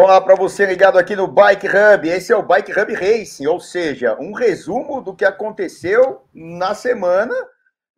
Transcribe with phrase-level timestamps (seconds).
[0.00, 2.08] Olá para você ligado aqui no Bike Hub.
[2.08, 7.34] Esse é o Bike Hub Racing, ou seja, um resumo do que aconteceu na semana.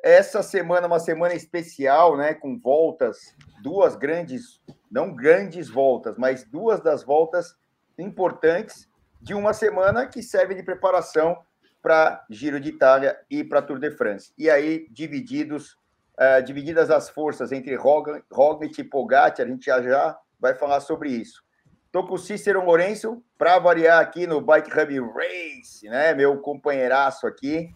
[0.02, 2.32] Essa semana, uma semana especial, né?
[2.32, 7.54] Com voltas, duas grandes, não grandes voltas, mas duas das voltas
[7.98, 8.88] importantes
[9.20, 11.36] de uma semana que serve de preparação
[11.82, 14.32] para Giro de Itália e para Tour de France.
[14.38, 15.76] E aí, divididos,
[16.18, 21.10] uh, divididas as forças entre Roglic e Pogacar, a gente já, já vai falar sobre
[21.10, 21.42] isso.
[21.90, 26.14] Estou com o Cícero Lourenço para variar aqui no Bike Hub Race, né?
[26.14, 27.68] Meu companheiraço aqui.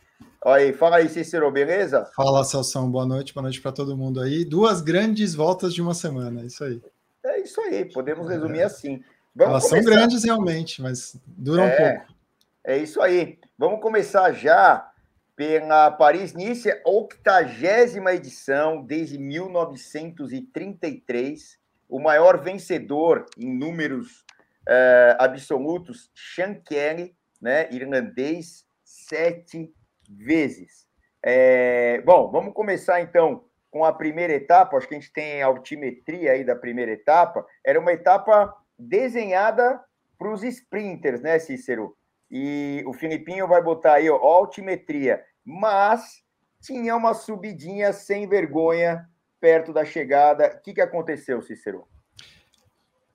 [0.44, 2.08] Aí, fala aí, Cícero, beleza?
[2.14, 4.44] Fala, Celso, boa noite, boa noite para todo mundo aí.
[4.44, 6.80] Duas grandes voltas de uma semana, é isso aí.
[7.24, 8.62] É isso aí, podemos resumir é.
[8.62, 9.02] assim.
[9.34, 9.82] Vamos Elas começar.
[9.82, 12.14] são grandes realmente, mas duram é, um pouco.
[12.62, 13.36] É isso aí.
[13.58, 14.92] Vamos começar já
[15.34, 24.24] pela Paris-Nice, 80 edição desde 1933 o maior vencedor em números
[24.68, 29.72] uh, absolutos, Sean Kelly, né, irlandês, sete
[30.08, 30.86] vezes.
[31.22, 34.76] É, bom, vamos começar então com a primeira etapa.
[34.76, 37.44] Acho que a gente tem a altimetria aí da primeira etapa.
[37.64, 39.80] Era uma etapa desenhada
[40.18, 41.96] para os sprinters, né, Cícero?
[42.30, 46.22] E o Filipinho vai botar aí ó, altimetria, mas
[46.60, 49.08] tinha uma subidinha sem vergonha
[49.44, 50.56] perto da chegada.
[50.56, 51.86] O que, que aconteceu, Cícero?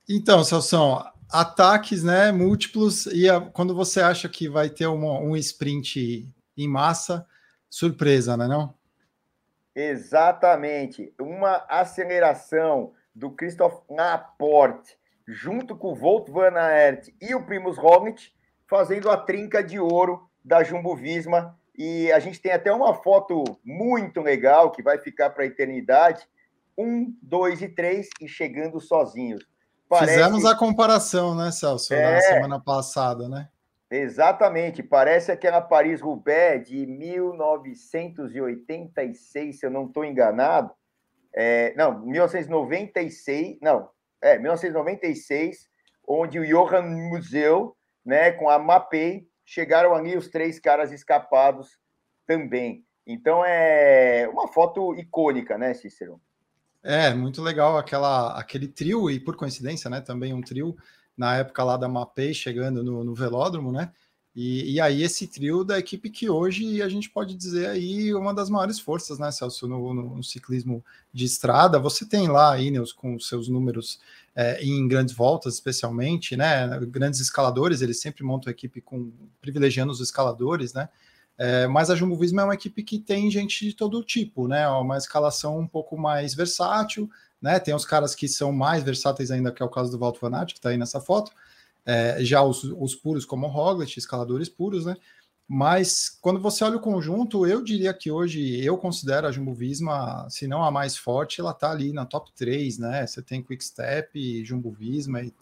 [0.08, 5.34] Então, Celso, ataques né, múltiplos, e a, quando você acha que vai ter uma, um
[5.34, 7.26] sprint em massa,
[7.68, 8.72] surpresa, né, não?
[9.74, 11.12] Exatamente.
[11.20, 18.30] Uma aceleração do Christoph Laporte junto com o Volt Van Aert e o Primus Roglic,
[18.68, 23.42] fazendo a trinca de ouro da Jumbo Visma e a gente tem até uma foto
[23.64, 26.28] muito legal que vai ficar para a eternidade.
[26.76, 29.42] Um, dois e três e chegando sozinhos.
[29.88, 30.12] Parece...
[30.12, 32.16] Fizemos a comparação, né, Celso, é...
[32.16, 33.48] na semana passada, né?
[33.90, 40.70] Exatamente, parece aquela Paris-Roubaix de 1986, se eu não estou enganado.
[41.34, 43.88] É, não, 1996, não,
[44.20, 45.66] é, 1996,
[46.06, 47.74] onde o Johan Museu,
[48.04, 51.76] né, com a Mapei, chegaram ali os três caras escapados
[52.24, 52.84] também.
[53.04, 56.20] Então é uma foto icônica, né, Cícero?
[56.80, 60.76] É, muito legal aquela, aquele trio, e por coincidência, né, também um trio,
[61.16, 63.92] na época lá da Mapei, chegando no, no velódromo, né?
[64.34, 68.32] E, e, aí esse trio da equipe que hoje a gente pode dizer aí uma
[68.32, 71.80] das maiores forças, né, Celso, no, no, no ciclismo de estrada.
[71.80, 73.98] Você tem lá a Ineos com seus números
[74.34, 76.78] é, em grandes voltas, especialmente, né?
[76.86, 80.88] Grandes escaladores, eles sempre montam a equipe com privilegiando os escaladores, né?
[81.36, 84.68] É, mas a Jumbo Visma é uma equipe que tem gente de todo tipo, né?
[84.68, 87.10] Uma escalação um pouco mais versátil,
[87.42, 87.58] né?
[87.58, 90.36] Tem os caras que são mais versáteis ainda, que é o caso do Walter Van
[90.36, 91.32] Aert, que está aí nessa foto
[91.84, 94.96] é, já os, os, puros como Roglic, escaladores puros, né?
[95.52, 100.28] Mas quando você olha o conjunto, eu diria que hoje eu considero a Jumbo Visma,
[100.30, 103.04] se não a mais forte, ela tá ali na top 3, né?
[103.04, 105.34] Você tem Quick Step, Jumbo Visma e,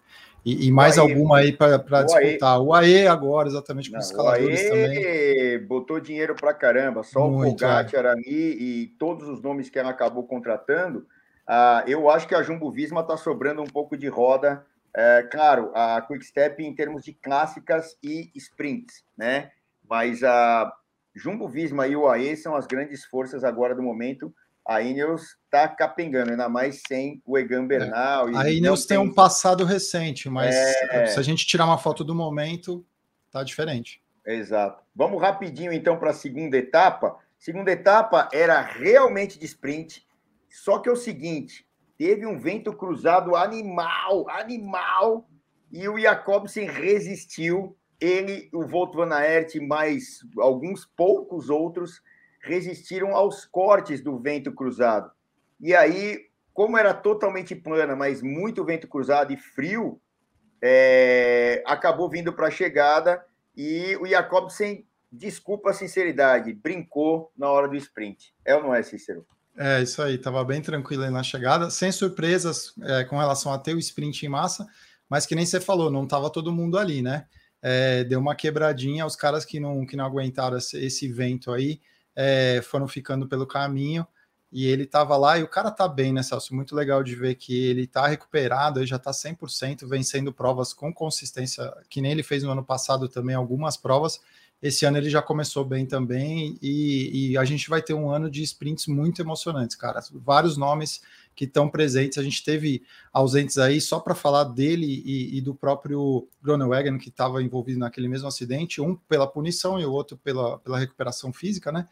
[0.42, 2.58] e, e mais alguma aí para disputar.
[2.58, 5.66] O AE agora, exatamente, com não, os escaladores o AE também.
[5.66, 8.08] botou dinheiro para caramba, só Muito, o Pogacar é.
[8.08, 11.00] ali e todos os nomes que ela acabou contratando.
[11.46, 14.64] Uh, eu acho que a Jumbo Visma está sobrando um pouco de roda
[14.98, 19.52] é, claro, a Quick Step em termos de clássicas e sprints, né?
[19.88, 20.72] Mas a
[21.14, 24.34] Jumbo Visma e o AE são as grandes forças agora do momento.
[24.66, 28.28] A Ineos está capengando, ainda mais sem o Egan Bernal.
[28.30, 28.36] É.
[28.38, 28.98] A Ineos tem...
[28.98, 31.06] tem um passado recente, mas é...
[31.06, 32.84] se a gente tirar uma foto do momento,
[33.30, 34.02] tá diferente.
[34.26, 34.82] Exato.
[34.96, 37.16] Vamos rapidinho então para a segunda etapa.
[37.38, 40.04] Segunda etapa era realmente de sprint,
[40.50, 41.67] só que é o seguinte:
[41.98, 45.28] teve um vento cruzado animal, animal,
[45.70, 47.76] e o Jacobsen resistiu.
[48.00, 52.00] Ele, o Volt Van Aert, mais alguns poucos outros
[52.40, 55.10] resistiram aos cortes do vento cruzado.
[55.60, 60.00] E aí, como era totalmente plana, mas muito vento cruzado e frio,
[60.62, 63.24] é, acabou vindo para a chegada
[63.56, 68.32] e o Jacobsen, desculpa a sinceridade, brincou na hora do sprint.
[68.44, 69.26] É ou não é, Cícero?
[69.60, 73.58] É, isso aí, estava bem tranquilo aí na chegada, sem surpresas é, com relação a
[73.58, 74.64] ter o sprint em massa,
[75.08, 77.26] mas que nem você falou, não estava todo mundo ali, né?
[77.60, 81.80] É, deu uma quebradinha, os caras que não, que não aguentaram esse, esse vento aí
[82.14, 84.06] é, foram ficando pelo caminho
[84.52, 86.54] e ele estava lá e o cara tá bem, né, Celso?
[86.54, 90.92] Muito legal de ver que ele tá recuperado, ele já tá 100%, vencendo provas com
[90.94, 94.20] consistência, que nem ele fez no ano passado também, algumas provas,
[94.60, 98.28] esse ano ele já começou bem também e, e, a gente vai ter um ano
[98.28, 100.00] de sprints muito emocionantes, cara.
[100.12, 101.00] Vários nomes
[101.36, 102.18] que estão presentes.
[102.18, 102.82] A gente teve
[103.12, 108.08] ausentes aí só para falar dele e, e, do próprio Groenewegen, que estava envolvido naquele
[108.08, 111.86] mesmo acidente, um pela punição e o outro pela, pela recuperação física, né?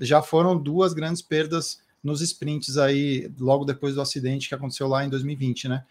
[0.00, 5.04] Já foram duas grandes perdas nos sprints aí, logo depois do acidente que aconteceu lá
[5.04, 5.84] em 2020, né?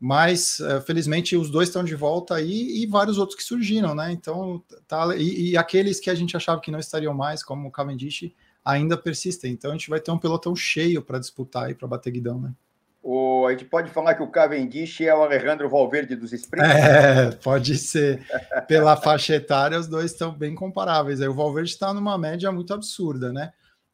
[0.00, 4.10] Mas uh, felizmente os dois estão de volta aí e vários outros que surgiram, né?
[4.10, 7.70] Então tá e, e, aqueles que a gente achava que não estariam mais, como o
[7.70, 8.32] Cavendish,
[8.64, 9.52] ainda persistem.
[9.52, 12.54] Então a gente vai ter um pelotão cheio para disputar aí para bater guidão, né?
[13.02, 16.70] O, a gente pode falar que o Cavendish é o Alejandro Valverde dos sprints?
[16.70, 18.26] É, pode ser.
[18.66, 21.20] Pela faixa etária, os dois estão bem comparáveis.
[21.20, 23.52] Aí o Valverde está numa média muito absurda, né?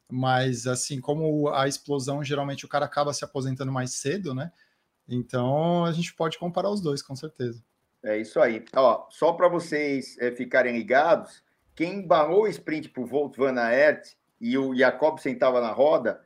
[0.09, 4.51] Mas assim, como a explosão, geralmente o cara acaba se aposentando mais cedo, né?
[5.07, 7.63] Então a gente pode comparar os dois, com certeza.
[8.03, 8.63] É isso aí.
[8.75, 11.43] Ó, só para vocês é, ficarem ligados,
[11.75, 16.21] quem embalou o sprint para o Volt Van Aert e o Jacobsen estava na roda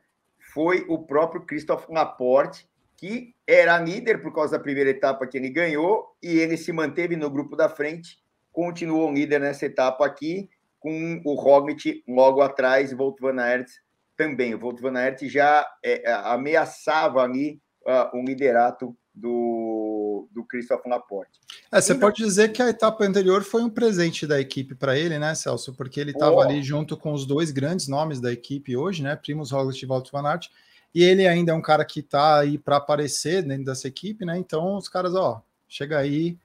[0.52, 5.48] foi o próprio Christoph Laporte, que era líder por causa da primeira etapa que ele
[5.48, 8.18] ganhou e ele se manteve no grupo da frente,
[8.52, 10.48] continuou líder nessa etapa aqui,
[10.78, 13.68] com o Roglic logo atrás e Volt Van Aert
[14.16, 14.54] também.
[14.54, 21.38] O Volt Van Aert já é, ameaçava ali uh, um liderato do, do Christophe Laporte.
[21.70, 25.18] É, você pode dizer que a etapa anterior foi um presente da equipe para ele,
[25.18, 25.74] né, Celso?
[25.74, 26.40] Porque ele estava oh.
[26.40, 29.14] ali junto com os dois grandes nomes da equipe hoje, né?
[29.16, 30.48] Primos Roglic e Walter Van Aert,
[30.94, 34.38] e ele ainda é um cara que está aí para aparecer dentro dessa equipe, né?
[34.38, 36.38] Então os caras, ó, chega aí,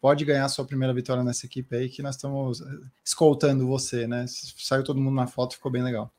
[0.00, 2.62] pode ganhar sua primeira vitória nessa equipe aí, que nós estamos
[3.04, 4.24] escoltando você, né?
[4.28, 6.10] Saiu todo mundo na foto, ficou bem legal.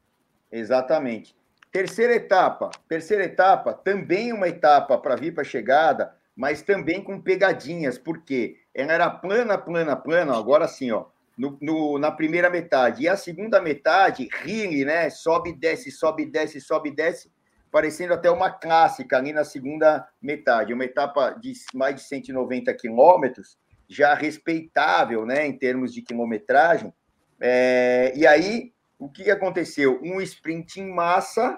[0.52, 1.36] Exatamente.
[1.72, 2.70] Terceira etapa.
[2.88, 8.94] Terceira etapa, também uma etapa para vir para chegada, mas também com pegadinhas, porque ela
[8.94, 11.06] era plana, plana, plana, agora sim, ó,
[11.38, 13.04] no, no, na primeira metade.
[13.04, 15.10] E a segunda metade, rile, né?
[15.10, 17.32] Sobe, desce, sobe, desce, sobe, desce,
[17.72, 20.74] parecendo até uma clássica ali na segunda metade.
[20.74, 26.94] Uma etapa de mais de 190 quilômetros, já respeitável, né, em termos de quilometragem.
[27.40, 30.00] É, e aí, o que aconteceu?
[30.02, 31.58] Um sprint em massa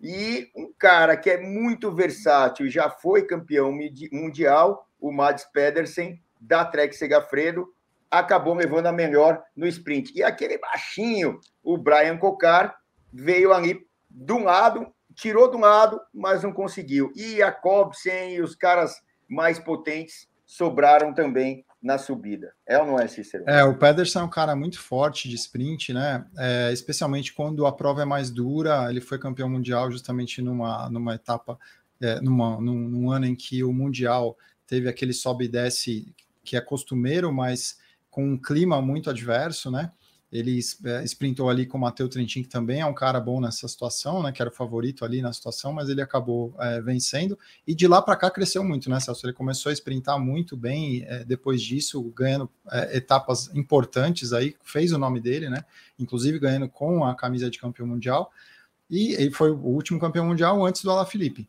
[0.00, 3.72] e um cara que é muito versátil, já foi campeão
[4.12, 7.72] mundial, o Mads Pedersen, da Trek Segafredo,
[8.10, 10.12] acabou levando a melhor no sprint.
[10.14, 12.76] E aquele baixinho, o Brian Cocar,
[13.12, 17.12] veio ali de um lado, tirou de um lado, mas não conseguiu.
[17.14, 18.94] E a Cobsen e os caras
[19.28, 22.52] mais potentes sobraram também na subida.
[22.66, 23.44] É ou não é, Cícero?
[23.46, 26.26] É, o Pedersen é um cara muito forte de sprint, né?
[26.36, 28.90] É, especialmente quando a prova é mais dura.
[28.90, 31.58] Ele foi campeão mundial justamente numa, numa etapa,
[32.00, 34.36] é, numa, num, num, ano em que o Mundial
[34.66, 36.14] teve aquele sobe e desce
[36.44, 37.78] que é costumeiro, mas
[38.10, 39.92] com um clima muito adverso, né?
[40.30, 43.66] Ele é, sprintou ali com o Matheus Trentin, que também é um cara bom nessa
[43.66, 44.30] situação, né?
[44.30, 47.38] Que era o favorito ali na situação, mas ele acabou é, vencendo.
[47.66, 49.26] E de lá para cá cresceu muito, né, Celso?
[49.26, 54.92] Ele começou a sprintar muito bem é, depois disso, ganhando é, etapas importantes aí, fez
[54.92, 55.64] o nome dele, né?
[55.98, 58.30] Inclusive ganhando com a camisa de campeão mundial.
[58.90, 61.48] E ele foi o último campeão mundial antes do Alaphilippe.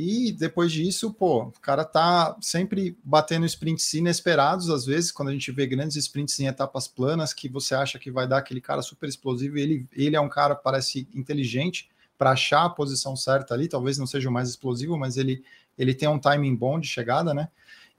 [0.00, 5.32] E depois disso, pô, o cara tá sempre batendo sprints inesperados, às vezes, quando a
[5.32, 8.80] gente vê grandes sprints em etapas planas, que você acha que vai dar aquele cara
[8.80, 13.66] super explosivo, ele, ele é um cara, parece inteligente para achar a posição certa ali,
[13.66, 15.42] talvez não seja o mais explosivo, mas ele,
[15.76, 17.48] ele tem um timing bom de chegada, né?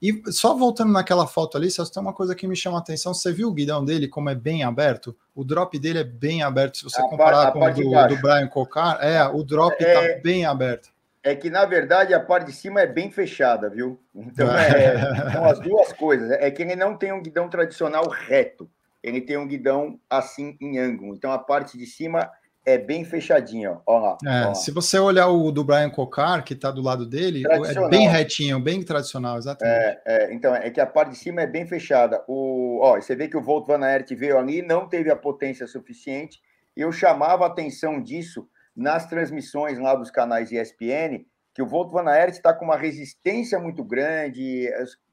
[0.00, 3.12] E só voltando naquela foto ali, só tem uma coisa que me chama a atenção.
[3.12, 5.14] Você viu o guidão dele como é bem aberto?
[5.34, 6.78] O drop dele é bem aberto.
[6.78, 10.18] Se você a comparar com o do, do, Brian Cocar, é, o drop é...
[10.20, 10.88] bem aberto
[11.22, 14.00] é que, na verdade, a parte de cima é bem fechada, viu?
[14.14, 14.96] Então, é,
[15.32, 16.30] são as duas coisas.
[16.32, 18.70] É que ele não tem um guidão tradicional reto.
[19.02, 21.14] Ele tem um guidão assim em ângulo.
[21.14, 22.30] Então, a parte de cima
[22.64, 23.78] é bem fechadinha.
[23.86, 24.54] Ó lá, é, ó.
[24.54, 28.58] Se você olhar o do Brian Cocar, que está do lado dele, é bem retinho,
[28.60, 29.76] bem tradicional, exatamente.
[29.76, 32.22] É, é, então, é que a parte de cima é bem fechada.
[32.28, 35.66] O, ó, você vê que o Volt Van Aert veio ali, não teve a potência
[35.66, 36.40] suficiente.
[36.76, 41.24] Eu chamava a atenção disso nas transmissões lá dos canais ESPN,
[41.54, 44.68] que o Volt Van Aert está com uma resistência muito grande,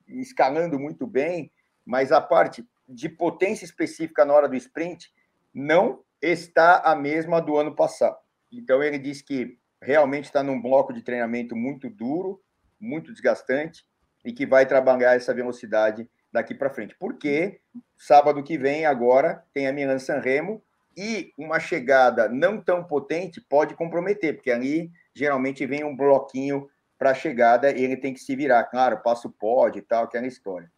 [0.07, 1.51] escalando muito bem,
[1.85, 5.11] mas a parte de potência específica na hora do sprint
[5.53, 8.17] não está a mesma do ano passado.
[8.51, 12.41] Então ele diz que realmente está num bloco de treinamento muito duro,
[12.79, 13.85] muito desgastante
[14.23, 16.95] e que vai trabalhar essa velocidade daqui para frente.
[16.99, 17.59] Porque
[17.97, 20.63] sábado que vem agora tem a Milan San Remo
[20.97, 27.11] e uma chegada não tão potente pode comprometer, porque ali geralmente vem um bloquinho para
[27.11, 28.63] a chegada e ele tem que se virar.
[28.63, 30.71] Claro, passa o pódio e tal, aquela história.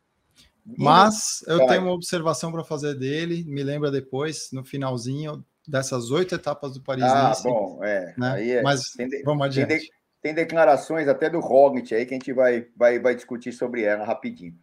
[0.77, 6.35] Mas eu tenho uma observação para fazer dele, me lembra depois, no finalzinho dessas oito
[6.35, 8.13] etapas do Paris Ah, bom, é.
[8.17, 8.31] Né?
[8.31, 8.61] Aí é.
[8.61, 9.67] Mas de, vamos adiante.
[9.67, 9.89] Tem, de,
[10.21, 14.03] tem, declarações até do Roglic aí que a gente vai, vai, vai discutir sobre ela
[14.03, 14.53] rapidinho.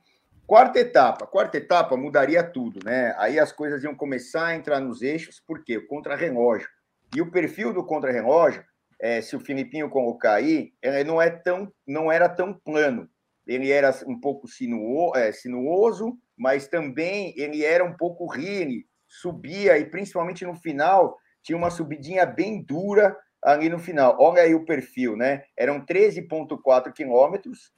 [0.47, 1.27] Quarta etapa.
[1.27, 3.13] Quarta etapa mudaria tudo, né?
[3.19, 5.77] Aí as coisas iam começar a entrar nos eixos, por quê?
[5.77, 6.69] O contra-relógio.
[7.17, 8.65] E o perfil do contra-relógio,
[9.01, 13.09] é, se o Filipinho colocar aí, ele não, é tão, não era tão plano.
[13.45, 19.77] Ele era um pouco sinuo, é, sinuoso, mas também ele era um pouco rile, subia,
[19.77, 24.17] e principalmente no final, tinha uma subidinha bem dura ali no final.
[24.21, 25.43] Olha aí o perfil, né?
[25.57, 27.73] Eram 13,4 quilômetros,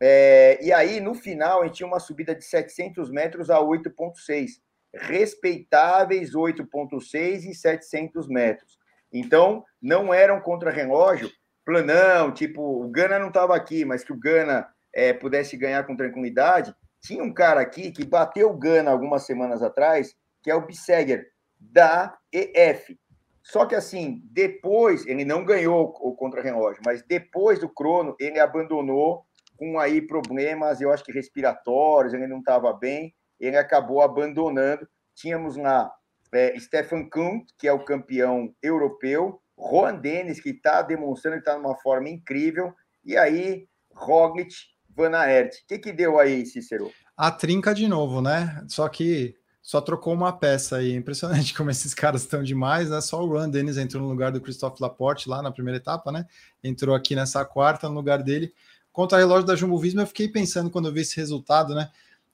[0.00, 4.60] é, e aí, no final, a gente tinha uma subida de 700 metros a 8,6.
[4.92, 8.78] Respeitáveis 8,6 e 700 metros.
[9.12, 11.30] Então, não era um contra-relógio
[11.64, 15.96] planão, tipo, o Gana não estava aqui, mas que o Gana é, pudesse ganhar com
[15.96, 16.74] tranquilidade.
[17.00, 21.26] Tinha um cara aqui que bateu o Gana algumas semanas atrás, que é o Bisseger,
[21.58, 22.98] da EF.
[23.42, 29.24] Só que assim, depois, ele não ganhou o contra-relógio, mas depois do crono, ele abandonou
[29.56, 34.86] com aí problemas, eu acho que respiratórios, ele não estava bem, ele acabou abandonando.
[35.14, 35.92] Tínhamos lá
[36.32, 41.56] é, Stefan Kuhn, que é o campeão europeu, Juan Dennis, que está demonstrando que está
[41.56, 44.52] numa forma incrível, e aí Roglic,
[44.90, 45.54] Van Aert.
[45.54, 46.90] O que, que deu aí, Cícero?
[47.16, 48.64] A trinca de novo, né?
[48.68, 50.94] Só que só trocou uma peça aí.
[50.94, 53.00] Impressionante como esses caras estão demais, né?
[53.00, 56.26] Só o Juan Dennis entrou no lugar do Christophe Laporte lá na primeira etapa, né?
[56.62, 58.52] Entrou aqui nessa quarta no lugar dele
[58.94, 61.90] contra relógio da Jumbo Visma, eu fiquei pensando quando eu vi esse resultado, né?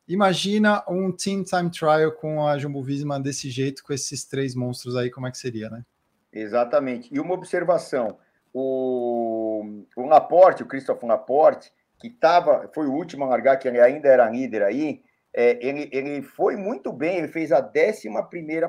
[0.06, 4.94] Imagina um Team Time Trial com a Jumbo Visma desse jeito, com esses três monstros
[4.94, 5.82] aí, como é que seria, né?
[6.30, 7.08] Exatamente.
[7.10, 8.18] E uma observação:
[8.52, 13.80] o, o Laporte, o Christophe Laporte, que tava, foi o último a largar, que ele
[13.80, 15.00] ainda era líder aí,
[15.32, 18.06] é, ele, ele foi muito bem, ele fez a 11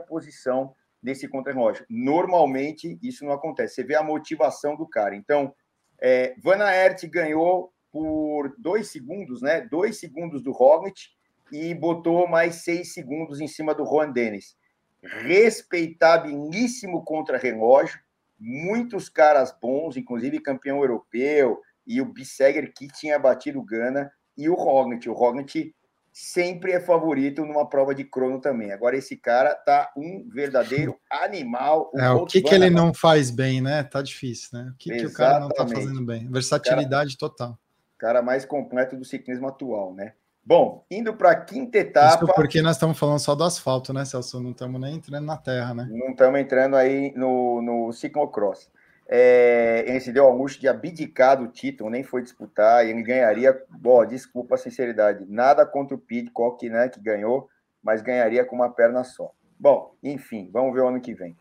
[0.08, 1.86] posição nesse contra-relógio.
[1.90, 3.76] Normalmente isso não acontece.
[3.76, 5.14] Você vê a motivação do cara.
[5.14, 5.54] Então,
[6.00, 9.62] é, Van Aert ganhou por dois segundos, né?
[9.62, 11.10] Dois segundos do Roglic
[11.52, 14.56] e botou mais seis segundos em cima do Juan Dennis.
[15.04, 18.00] Respeitabilíssimo contra-relógio,
[18.40, 24.48] muitos caras bons, inclusive campeão europeu e o Bissegger que tinha batido o Gana e
[24.48, 25.10] o Roglic.
[25.10, 25.76] O Roglic
[26.14, 28.72] sempre é favorito numa prova de crono também.
[28.72, 31.92] Agora esse cara tá um verdadeiro animal.
[31.96, 33.84] É, o que que ele não faz bem, né?
[33.84, 34.72] Tá difícil, né?
[34.74, 36.30] O que, que o cara não tá fazendo bem?
[36.30, 37.60] Versatilidade cara, total
[38.02, 40.14] cara mais completo do ciclismo atual, né?
[40.44, 42.26] Bom, indo para a quinta etapa.
[42.26, 44.42] Isso porque nós estamos falando só do asfalto, né, Celso?
[44.42, 45.88] Não estamos nem entrando na terra, né?
[45.88, 48.72] Não estamos entrando aí no, no ciclocross.
[49.08, 53.04] É, ele se deu ao luxo de abdicar do título, nem foi disputar, e ele
[53.04, 53.56] ganharia.
[53.70, 57.48] Bom, desculpa a sinceridade, nada contra o Pidcock, né, que ganhou,
[57.84, 59.32] mas ganharia com uma perna só.
[59.60, 61.38] Bom, enfim, vamos ver o ano que vem.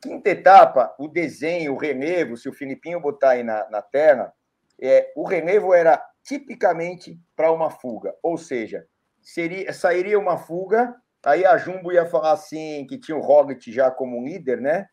[0.00, 4.32] Quinta etapa, o desenho, o relevo, se o Filipinho botar aí na, na tela,
[4.80, 8.86] é, o relevo era tipicamente para uma fuga, ou seja,
[9.22, 13.90] seria, sairia uma fuga, aí a Jumbo ia falar assim, que tinha o Roglic já
[13.90, 14.86] como líder, né?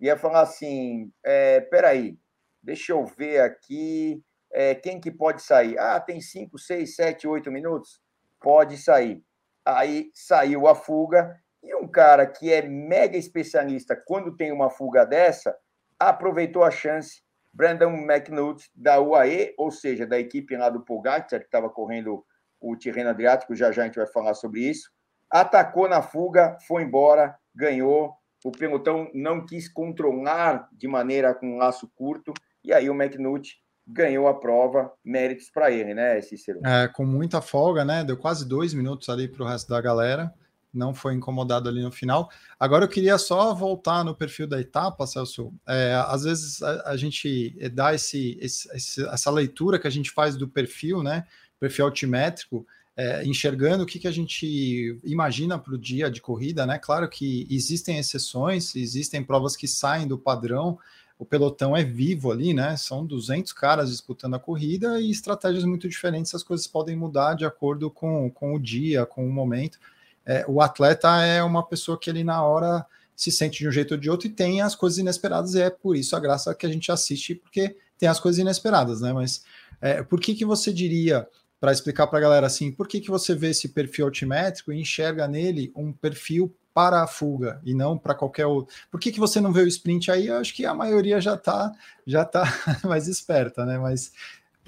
[0.00, 2.18] Ia falar assim, é, peraí,
[2.62, 5.78] deixa eu ver aqui, é, quem que pode sair?
[5.78, 8.00] Ah, tem 5, 6, 7, 8 minutos?
[8.40, 9.22] Pode sair.
[9.64, 15.04] Aí saiu a fuga, e um cara que é mega especialista quando tem uma fuga
[15.04, 15.56] dessa,
[15.98, 21.46] aproveitou a chance Brandon McNulty, da UAE, ou seja, da equipe lá do Pogacar, que
[21.46, 22.24] estava correndo
[22.60, 24.90] o Tirreno Adriático, já já a gente vai falar sobre isso,
[25.30, 28.12] atacou na fuga, foi embora, ganhou,
[28.44, 32.32] o pelotão não quis controlar de maneira com um laço curto,
[32.64, 36.60] e aí o McNulty ganhou a prova, méritos para ele, né, Cícero?
[36.64, 40.32] É, com muita folga, né, deu quase dois minutos ali para o resto da galera,
[40.72, 42.30] não foi incomodado ali no final.
[42.58, 45.52] Agora eu queria só voltar no perfil da etapa, Celso.
[45.66, 50.36] É, às vezes a, a, gente dá esse, esse, essa leitura que a gente faz
[50.36, 51.26] do perfil, né?
[51.58, 56.66] Perfil altimétrico, é, enxergando o que, que a gente imagina para o dia de corrida,
[56.66, 56.78] né?
[56.78, 60.78] Claro que existem exceções, existem provas que saem do padrão.
[61.18, 62.76] O pelotão é vivo ali, né?
[62.76, 66.34] São 200 caras disputando a corrida e estratégias muito diferentes.
[66.34, 69.78] As coisas podem mudar de acordo com, com o dia, com o momento
[70.28, 72.84] é, o atleta é uma pessoa que ele na hora
[73.16, 75.70] se sente de um jeito ou de outro e tem as coisas inesperadas, e é
[75.70, 79.10] por isso a graça que a gente assiste, porque tem as coisas inesperadas, né?
[79.10, 79.42] Mas
[79.80, 81.26] é, por que, que você diria,
[81.58, 84.78] para explicar para a galera assim, por que, que você vê esse perfil altimétrico e
[84.78, 88.74] enxerga nele um perfil para a fuga e não para qualquer outro?
[88.90, 90.26] Por que, que você não vê o sprint aí?
[90.26, 91.72] Eu acho que a maioria já está
[92.06, 92.44] já tá
[92.84, 93.78] mais esperta, né?
[93.78, 94.12] Mas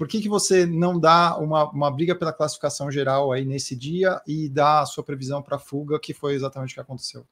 [0.01, 4.19] Por que, que você não dá uma, uma briga pela classificação geral aí nesse dia
[4.25, 7.23] e dá a sua previsão para a fuga, que foi exatamente o que aconteceu?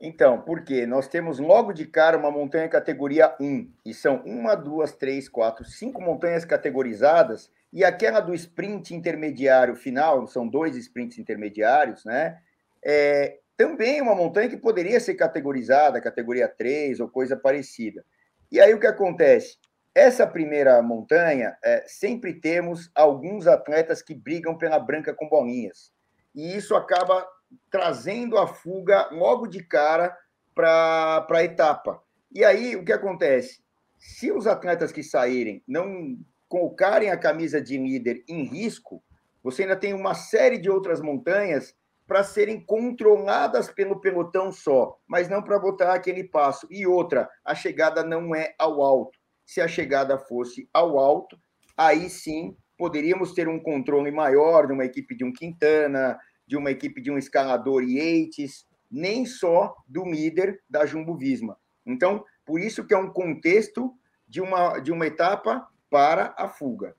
[0.00, 4.90] Então, porque nós temos logo de cara uma montanha categoria 1, e são uma, duas,
[4.90, 12.04] três, quatro, cinco montanhas categorizadas, e aquela do sprint intermediário final, são dois sprints intermediários,
[12.04, 12.40] né?
[12.84, 18.04] É, também uma montanha que poderia ser categorizada, categoria 3 ou coisa parecida.
[18.50, 19.56] E aí o que acontece?
[19.98, 25.92] Essa primeira montanha, é, sempre temos alguns atletas que brigam pela branca com bolinhas.
[26.32, 27.26] E isso acaba
[27.68, 30.16] trazendo a fuga logo de cara
[30.54, 32.00] para a etapa.
[32.32, 33.60] E aí o que acontece?
[33.98, 36.16] Se os atletas que saírem não
[36.48, 39.02] colocarem a camisa de líder em risco,
[39.42, 41.74] você ainda tem uma série de outras montanhas
[42.06, 46.68] para serem controladas pelo pelotão só, mas não para botar aquele passo.
[46.70, 49.17] E outra, a chegada não é ao alto
[49.48, 51.40] se a chegada fosse ao alto,
[51.74, 56.70] aí sim poderíamos ter um controle maior de uma equipe de um Quintana, de uma
[56.70, 61.56] equipe de um escalador Yates, nem só do líder da Jumbo Visma.
[61.86, 63.94] Então, por isso que é um contexto
[64.28, 66.94] de uma, de uma etapa para a fuga.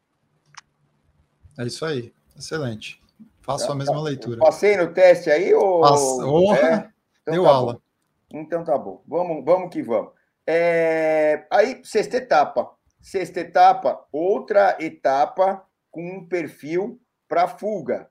[1.55, 2.99] É isso aí, excelente.
[3.41, 4.01] Faço tá, a mesma tá.
[4.01, 4.39] leitura.
[4.39, 5.85] Passei no teste aí ou.
[6.55, 6.91] É?
[7.21, 7.73] então deu tá aula.
[7.73, 7.81] Bom.
[8.39, 9.03] Então tá bom.
[9.07, 10.18] Vamos, vamos que vamos.
[10.51, 12.71] É, aí, sexta etapa.
[12.99, 18.09] Sexta etapa, outra etapa com um perfil para fuga.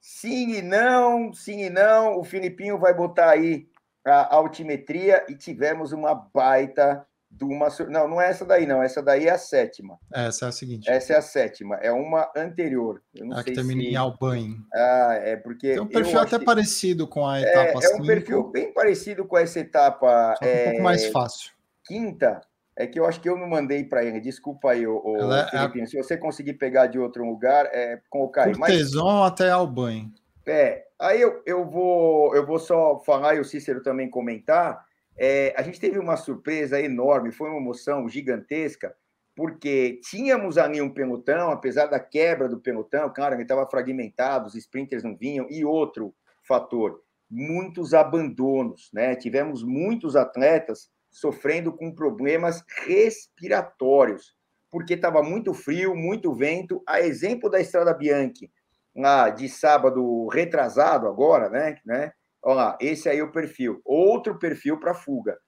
[0.00, 2.18] Sim e não, sim e não.
[2.18, 3.68] O Filipinho vai botar aí
[4.06, 7.68] a altimetria e tivemos uma baita de uma.
[7.90, 8.82] Não, não é essa daí, não.
[8.82, 9.98] Essa daí é a sétima.
[10.10, 10.90] Essa é a seguinte.
[10.90, 11.76] Essa é a sétima.
[11.76, 13.02] É uma anterior.
[13.14, 13.88] Eu não a que termina se...
[13.88, 14.56] em Albain.
[14.72, 15.72] Ah, é porque.
[15.74, 19.36] Tem um perfil até parecido com a etapa É, é um perfil bem parecido com
[19.36, 20.34] essa etapa.
[20.38, 20.62] Só é...
[20.62, 21.55] um pouco mais fácil
[21.86, 22.40] quinta
[22.76, 24.20] é que eu acho que eu não mandei para ele.
[24.20, 25.82] Desculpa aí, o, o é Felipe.
[25.82, 25.86] A...
[25.86, 28.56] Se você conseguir pegar de outro lugar, é com o Caio.
[28.56, 29.32] Corteson Mas...
[29.32, 30.10] até Albanha.
[30.46, 34.84] É, aí eu, eu, vou, eu vou só falar e o Cícero também comentar.
[35.16, 38.94] É, a gente teve uma surpresa enorme, foi uma emoção gigantesca,
[39.34, 44.54] porque tínhamos ali um pelotão, apesar da quebra do pelotão, claro, ele estava fragmentado, os
[44.54, 46.14] sprinters não vinham, e outro
[46.46, 49.16] fator, muitos abandonos, né?
[49.16, 54.36] Tivemos muitos atletas sofrendo com problemas respiratórios,
[54.70, 56.82] porque estava muito frio, muito vento.
[56.86, 58.52] A exemplo da Estrada Bianchi,
[58.94, 61.76] lá de sábado retrasado agora, né?
[61.86, 62.12] né?
[62.42, 63.80] Olha lá, esse aí é o perfil.
[63.82, 65.38] Outro perfil para fuga.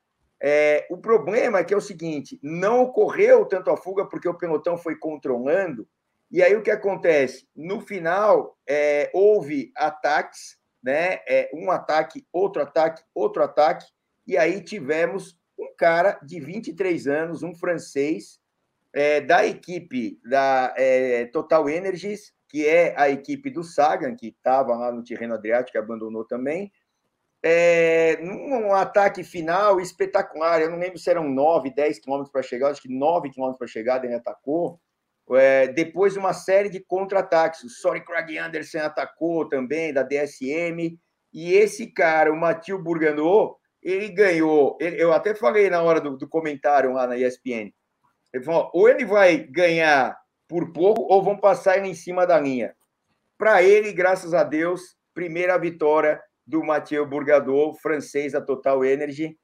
[0.43, 4.39] É, o problema é que é o seguinte: não ocorreu tanto a fuga porque o
[4.39, 5.87] pelotão foi controlando.
[6.31, 7.47] E aí o que acontece?
[7.55, 11.21] No final, é, houve ataques, né?
[11.29, 13.85] É, um ataque, outro ataque, outro ataque,
[14.27, 18.41] e aí tivemos um cara de 23 anos, um francês,
[18.93, 24.75] é, da equipe da é, Total Energies, que é a equipe do Sagan, que estava
[24.75, 26.73] lá no terreno Adriático, abandonou também,
[27.43, 30.61] é, num ataque final espetacular.
[30.61, 33.69] Eu não lembro se eram 9, 10 quilômetros para chegar, acho que 9 quilômetros para
[33.69, 34.81] chegar, ele atacou.
[35.31, 37.63] É, depois de uma série de contra-ataques.
[37.63, 40.99] O Sorry Craig Anderson atacou também, da DSM.
[41.33, 44.77] E esse cara, o Mathieu Bourganot, ele ganhou.
[44.81, 47.73] Ele, eu até falei na hora do, do, comentário lá na ESPN.
[48.33, 52.39] Ele falou: ou ele vai ganhar por pouco, ou vão passar ele em cima da
[52.39, 52.75] linha.
[53.37, 59.39] Para ele, graças a Deus, primeira vitória do Mathieu Bourgador, francês da Total Energy,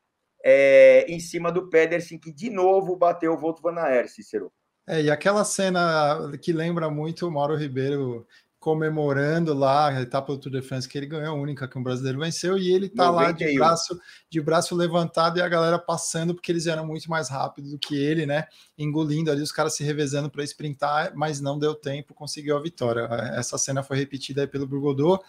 [0.44, 4.51] é, em cima do Pedersen, que de novo bateu o Volto Van Aert, Cícero.
[4.87, 8.27] É, e aquela cena que lembra muito o Mauro Ribeiro
[8.64, 11.83] comemorando lá a etapa do Tour de France que ele ganhou, a única que um
[11.83, 13.14] brasileiro venceu, e ele tá 91.
[13.14, 14.00] lá de braço,
[14.31, 17.94] de braço levantado e a galera passando porque eles eram muito mais rápidos do que
[17.94, 18.46] ele, né?
[18.79, 23.03] Engolindo ali os caras se revezando para sprintar, mas não deu tempo, conseguiu a vitória.
[23.37, 25.22] Essa cena foi repetida aí pelo Burgodô.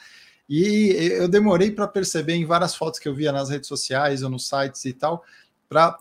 [0.48, 4.30] E eu demorei para perceber em várias fotos que eu via nas redes sociais ou
[4.30, 5.26] nos sites e tal,
[5.68, 5.98] para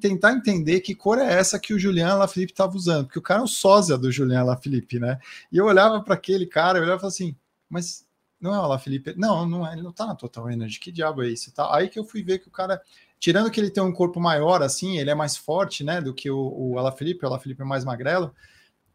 [0.00, 3.40] tentar entender que cor é essa que o Julian Lafilippe estava usando, porque o cara
[3.40, 5.18] é o sósia do Julian Lafilippe, né?
[5.50, 7.36] E eu olhava para aquele cara, eu olhava assim,
[7.68, 8.06] mas
[8.40, 9.14] não é o Lafilippe?
[9.16, 11.52] Não, não é, ele não tá na Total Energy, que diabo é isso?
[11.52, 11.74] Tá?
[11.74, 12.80] Aí que eu fui ver que o cara,
[13.18, 16.30] tirando que ele tem um corpo maior, assim, ele é mais forte, né, do que
[16.30, 18.32] o, o Alaphilippe, o Alaphilippe é mais magrelo,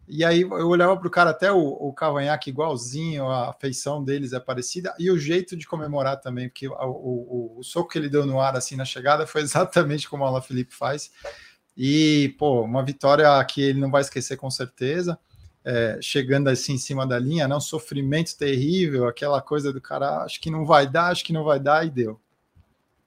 [0.08, 4.34] e aí eu olhava para o cara, até o, o cavanhaque igualzinho, a feição deles
[4.34, 8.10] é parecida, e o jeito de comemorar também, porque o, o, o soco que ele
[8.10, 11.12] deu no ar assim na chegada foi exatamente como o Ala Felipe faz.
[11.76, 15.18] E, pô, uma vitória que ele não vai esquecer com certeza.
[15.66, 20.24] É, chegando assim em cima da linha, não né, sofrimento terrível, aquela coisa do cara,
[20.24, 22.20] acho que não vai dar, acho que não vai dar, e deu.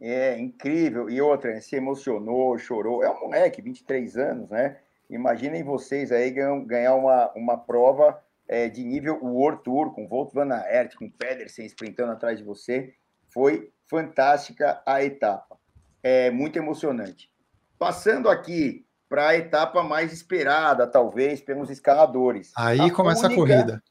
[0.00, 1.08] É incrível.
[1.10, 3.02] E outra, se emocionou, chorou.
[3.02, 4.78] É um moleque, 23 anos, né?
[5.08, 10.52] Imaginem vocês aí ganhar uma, uma prova é, de nível World Tour, com Volt Van
[10.52, 12.94] Aert, com Pedersen sprintando atrás de você.
[13.32, 15.58] Foi fantástica a etapa.
[16.02, 17.30] É muito emocionante.
[17.78, 22.52] Passando aqui para a etapa mais esperada, talvez, pelos escaladores.
[22.56, 23.82] Aí a começa única, a corrida.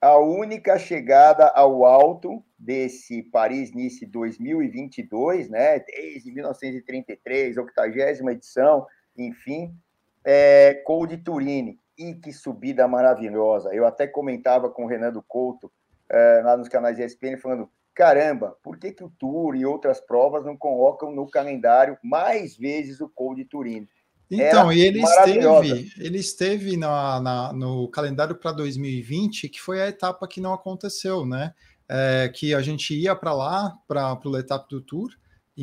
[0.00, 5.78] A única chegada ao alto desse Paris-Nice 2022, né?
[5.80, 9.74] Desde 1933, 80 edição, enfim,
[10.24, 11.78] é, Cold Turini.
[11.98, 13.74] E que subida maravilhosa.
[13.74, 15.70] Eu até comentava com o Renan Couto
[16.08, 20.44] é, lá nos canais ESPN, falando: caramba, por que, que o Tour e outras provas
[20.44, 23.86] não colocam no calendário mais vezes o Cold Turini?
[24.30, 29.88] Então, e ele esteve, ele esteve na, na no calendário para 2020, que foi a
[29.88, 31.52] etapa que não aconteceu, né?
[31.88, 35.10] É, que a gente ia para lá, para o etapa do Tour,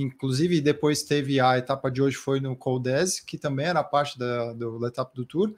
[0.01, 4.53] inclusive depois teve a etapa de hoje, foi no Coldez, que também era parte da,
[4.53, 5.53] do etapa do Tour,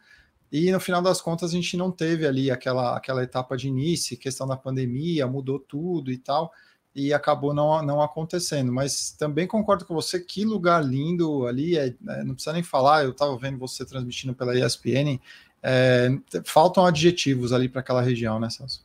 [0.51, 4.17] e no final das contas a gente não teve ali aquela, aquela etapa de início,
[4.17, 6.51] questão da pandemia, mudou tudo e tal
[6.93, 8.71] e acabou não, não acontecendo.
[8.71, 13.03] Mas também concordo com você, que lugar lindo ali, é, é não precisa nem falar,
[13.03, 15.19] eu estava vendo você transmitindo pela ESPN,
[15.61, 16.09] é,
[16.45, 18.83] faltam adjetivos ali para aquela região, né, Celso?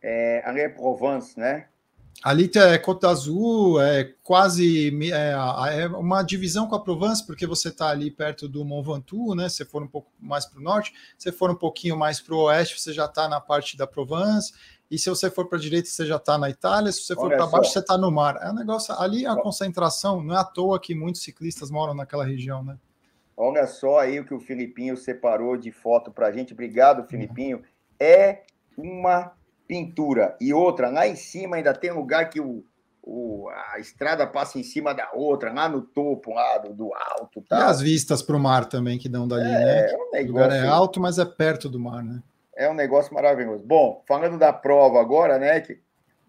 [0.00, 1.66] É, é Provence, né?
[2.22, 7.68] Ali é Côte d'Azur, é quase é, é, uma divisão com a Provence, porque você
[7.68, 9.48] está ali perto do Mont Ventoux, né?
[9.48, 12.44] Se for um pouco mais para o norte, se for um pouquinho mais para o
[12.44, 14.52] oeste, você já está na parte da Provence.
[14.88, 16.92] E se você for para a direita, você já está na Itália.
[16.92, 18.38] Se você for para baixo, você está no mar.
[18.40, 18.94] É um negócio.
[18.94, 22.78] Ali a concentração, não é à toa que muitos ciclistas moram naquela região, né?
[23.36, 26.52] Olha só aí o que o Filipinho separou de foto para a gente.
[26.52, 27.56] Obrigado, Filipinho.
[27.56, 27.62] Uhum.
[27.98, 28.42] É
[28.76, 29.32] uma
[29.66, 30.36] pintura.
[30.40, 32.64] E outra, lá em cima ainda tem lugar que o,
[33.02, 37.42] o, a estrada passa em cima da outra, lá no topo, lá do, do alto.
[37.48, 37.58] Tal.
[37.58, 39.90] E as vistas para o mar também que dão dali, é, né?
[39.90, 40.24] É um negócio...
[40.24, 42.22] O lugar é alto, mas é perto do mar, né?
[42.56, 43.64] é um negócio maravilhoso.
[43.64, 45.80] Bom, falando da prova agora, né, que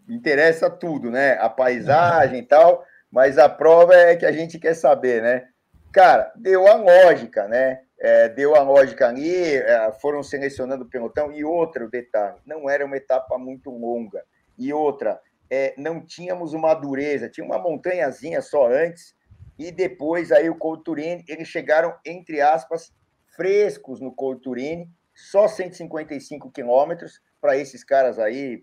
[0.07, 4.73] interessa tudo, né, a paisagem e tal, mas a prova é que a gente quer
[4.73, 5.45] saber, né?
[5.91, 7.81] Cara, deu a lógica, né?
[8.03, 11.31] É, deu a lógica ali, é, foram selecionando o pelotão.
[11.31, 14.23] E outro detalhe, não era uma etapa muito longa.
[14.57, 19.15] E outra, é, não tínhamos uma dureza, tinha uma montanhazinha só antes,
[19.57, 22.91] e depois aí o Couturine, eles chegaram, entre aspas,
[23.35, 28.61] frescos no Couturine, só 155 quilômetros para esses caras aí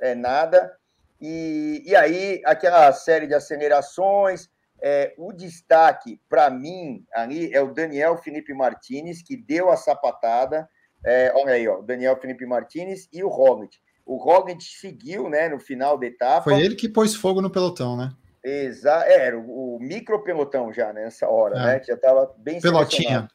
[0.00, 0.76] é nada.
[1.20, 4.50] E, e aí, aquela série de acelerações.
[4.84, 10.68] É, o destaque, para mim, ali é o Daniel Felipe Martinez, que deu a sapatada.
[11.04, 13.78] É, olha aí, ó, Daniel Felipe Martinez e o Roglic.
[14.04, 16.50] O Roglic seguiu né, no final da etapa.
[16.50, 18.12] Foi ele que pôs fogo no pelotão, né?
[18.42, 21.64] Exato, é, era o, o micro pelotão já nessa hora, é.
[21.64, 21.82] né?
[21.84, 23.28] Já estava bem Pelotinha.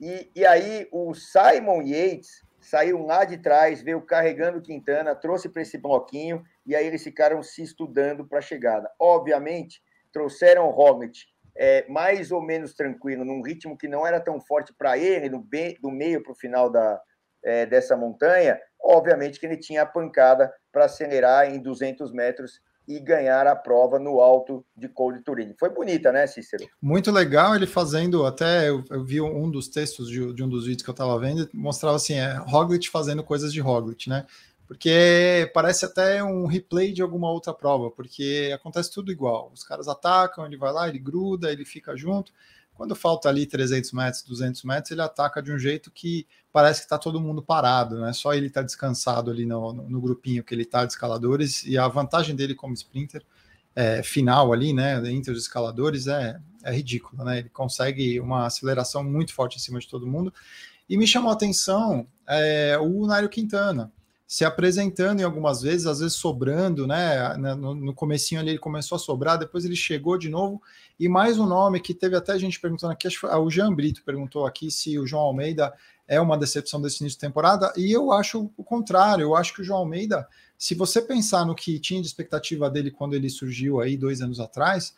[0.00, 5.62] E, e aí o Simon Yates saiu lá de trás, veio carregando Quintana, trouxe para
[5.62, 8.90] esse bloquinho, e aí eles ficaram se estudando para a chegada.
[8.98, 9.80] Obviamente,
[10.12, 11.18] trouxeram o Roglic
[11.56, 15.46] é, mais ou menos tranquilo, num ritmo que não era tão forte para ele, no
[15.80, 17.00] do meio para o final da,
[17.42, 18.58] é, dessa montanha.
[18.82, 23.98] Obviamente que ele tinha a pancada para acelerar em 200 metros e ganhar a prova
[23.98, 25.54] no alto de Cold Turini.
[25.58, 26.66] Foi bonita, né, Cícero?
[26.82, 30.64] Muito legal ele fazendo, até eu, eu vi um dos textos de, de, um dos
[30.64, 34.26] vídeos que eu estava vendo, mostrava assim, é Roglic fazendo coisas de Roglic, né?
[34.70, 39.50] Porque parece até um replay de alguma outra prova, porque acontece tudo igual.
[39.52, 42.32] Os caras atacam, ele vai lá, ele gruda, ele fica junto.
[42.72, 46.86] Quando falta ali 300 metros, 200 metros, ele ataca de um jeito que parece que
[46.86, 48.12] está todo mundo parado, né?
[48.12, 51.76] Só ele está descansado ali no, no, no, grupinho que ele está de escaladores e
[51.76, 53.24] a vantagem dele como sprinter
[53.74, 55.02] é, final ali, né?
[55.10, 57.40] Entre os escaladores é, é ridícula, né?
[57.40, 60.32] Ele consegue uma aceleração muito forte em cima de todo mundo.
[60.88, 63.92] E me chamou a atenção é, o Nairo Quintana
[64.30, 67.36] se apresentando em algumas vezes, às vezes sobrando, né?
[67.36, 70.62] No, no comecinho ali ele começou a sobrar, depois ele chegou de novo.
[71.00, 74.04] E mais um nome que teve até gente perguntando aqui, acho que o Jean Brito
[74.04, 75.74] perguntou aqui se o João Almeida
[76.06, 79.62] é uma decepção desse início de temporada, e eu acho o contrário, eu acho que
[79.62, 83.80] o João Almeida, se você pensar no que tinha de expectativa dele quando ele surgiu
[83.80, 84.94] aí dois anos atrás,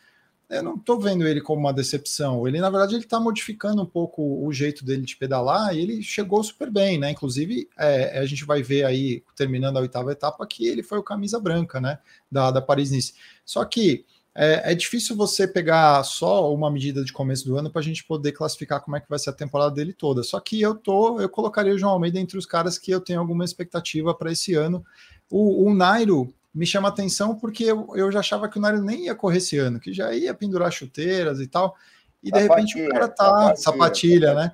[0.48, 2.46] eu não estou vendo ele como uma decepção.
[2.46, 6.02] Ele, na verdade, ele está modificando um pouco o jeito dele de pedalar e ele
[6.02, 7.10] chegou super bem, né?
[7.10, 11.02] Inclusive, é, a gente vai ver aí, terminando a oitava etapa, que ele foi o
[11.02, 11.98] camisa branca, né?
[12.30, 13.14] Da, da Paris-Nice.
[13.44, 17.80] Só que é, é, difícil você pegar só uma medida de começo do ano para
[17.80, 20.22] a gente poder classificar como é que vai ser a temporada dele toda.
[20.22, 23.20] Só que eu tô, eu colocaria o João Almeida entre os caras que eu tenho
[23.20, 24.84] alguma expectativa para esse ano.
[25.30, 29.06] O, o Nairo me chama atenção porque eu, eu já achava que o Nairo nem
[29.06, 31.76] ia correr esse ano, que já ia pendurar chuteiras e tal.
[32.22, 34.52] E de repente o cara tá sapatilha, sapatilha, né?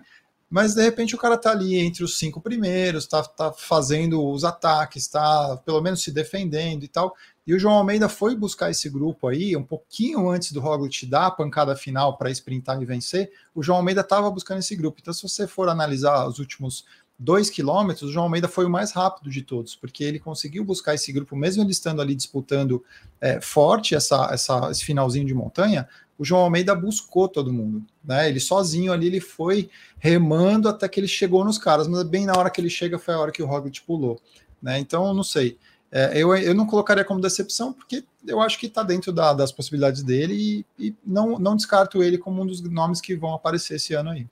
[0.50, 4.44] mas de repente o cara tá ali entre os cinco primeiros, tá, tá fazendo os
[4.44, 7.14] ataques, tá pelo menos se defendendo e tal.
[7.46, 11.26] E o João Almeida foi buscar esse grupo aí, um pouquinho antes do Roglic dar
[11.26, 13.30] a pancada final para sprintar e vencer.
[13.54, 14.98] O João Almeida estava buscando esse grupo.
[15.00, 16.84] Então, se você for analisar os últimos
[17.18, 20.94] dois quilômetros, o João Almeida foi o mais rápido de todos, porque ele conseguiu buscar
[20.94, 22.84] esse grupo, mesmo ele estando ali disputando
[23.20, 28.28] é, forte essa, essa, esse finalzinho de montanha, o João Almeida buscou todo mundo, né?
[28.28, 32.36] Ele sozinho ali, ele foi remando até que ele chegou nos caras, mas bem na
[32.36, 34.20] hora que ele chega foi a hora que o Roglic pulou,
[34.60, 34.78] né?
[34.78, 35.56] Então, não sei.
[35.90, 39.52] É, eu, eu não colocaria como decepção, porque eu acho que está dentro da, das
[39.52, 40.34] possibilidades dele
[40.78, 44.10] e, e, não, não descarto ele como um dos nomes que vão aparecer esse ano
[44.10, 44.26] aí.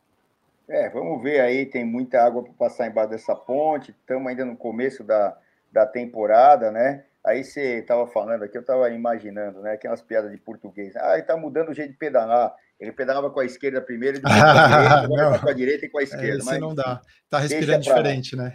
[0.68, 4.56] É, vamos ver aí, tem muita água para passar embaixo dessa ponte, estamos ainda no
[4.56, 5.36] começo da,
[5.72, 7.04] da temporada, né?
[7.24, 9.72] Aí você estava falando aqui, eu estava imaginando, né?
[9.72, 10.94] Aquelas piadas de português.
[10.96, 12.54] Ah, ele está mudando o jeito de pedalar.
[12.78, 15.88] Ele pedalava com a esquerda primeiro, depois com a direita, agora com a direita e
[15.88, 16.42] com a esquerda.
[16.42, 17.00] É, mas não dá.
[17.24, 18.54] Está respirando diferente, né?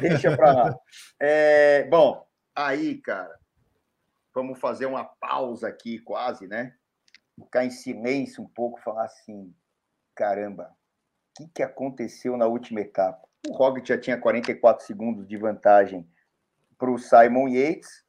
[0.00, 0.78] Deixa para lá.
[1.20, 3.36] É, bom, aí, cara,
[4.34, 6.72] vamos fazer uma pausa aqui, quase, né?
[7.36, 9.54] Ficar em silêncio um pouco, falar assim:
[10.14, 10.70] caramba,
[11.38, 13.26] que, que aconteceu na última etapa?
[13.48, 16.08] O Roglic já tinha 44 segundos de vantagem
[16.76, 18.04] para o Simon Yates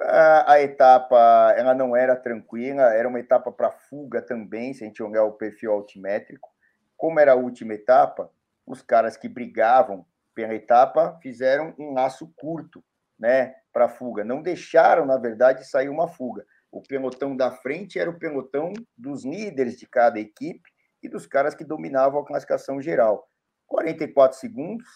[0.00, 4.86] a, a, etapa ela não era tranquila, era uma etapa para fuga também, se a
[4.86, 6.48] gente olhar o perfil altimétrico.
[6.96, 8.30] Como era a última etapa,
[8.64, 12.84] os caras que brigavam pela etapa fizeram um laço curto,
[13.18, 14.22] né, para fuga.
[14.22, 16.46] Não deixaram, na verdade, sair uma fuga.
[16.70, 20.70] O pelotão da frente era o pelotão dos líderes de cada equipe
[21.02, 23.28] e dos caras que dominavam a classificação geral.
[23.66, 24.86] 44 segundos,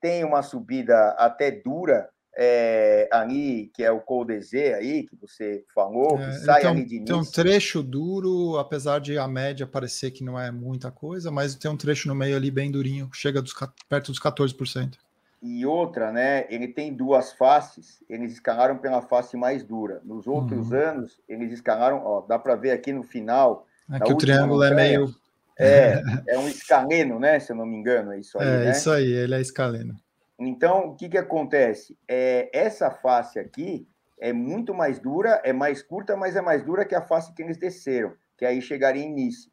[0.00, 6.16] tem uma subida até dura é, ali, que é o Coldezé aí, que você falou,
[6.16, 7.14] que é, sai ali de início.
[7.14, 11.54] Tem um trecho duro, apesar de a média parecer que não é muita coisa, mas
[11.54, 13.54] tem um trecho no meio ali bem durinho, chega dos,
[13.88, 14.96] perto dos 14%.
[15.42, 16.46] E outra, né?
[16.48, 20.00] Ele tem duas faces, eles escalaram pela face mais dura.
[20.04, 20.78] Nos outros uhum.
[20.78, 23.66] anos, eles escalaram, ó, dá para ver aqui no final.
[23.90, 25.14] É que o triângulo é montanha, é meio.
[25.58, 27.38] É, é um escaleno, né?
[27.38, 28.48] Se eu não me engano, é isso aí.
[28.48, 28.70] É, né?
[28.70, 29.94] isso aí, ele é escaleno.
[30.38, 31.96] Então, o que, que acontece?
[32.08, 33.86] É, essa face aqui
[34.18, 37.42] é muito mais dura, é mais curta, mas é mais dura que a face que
[37.42, 39.50] eles desceram, que aí chegaria nisso.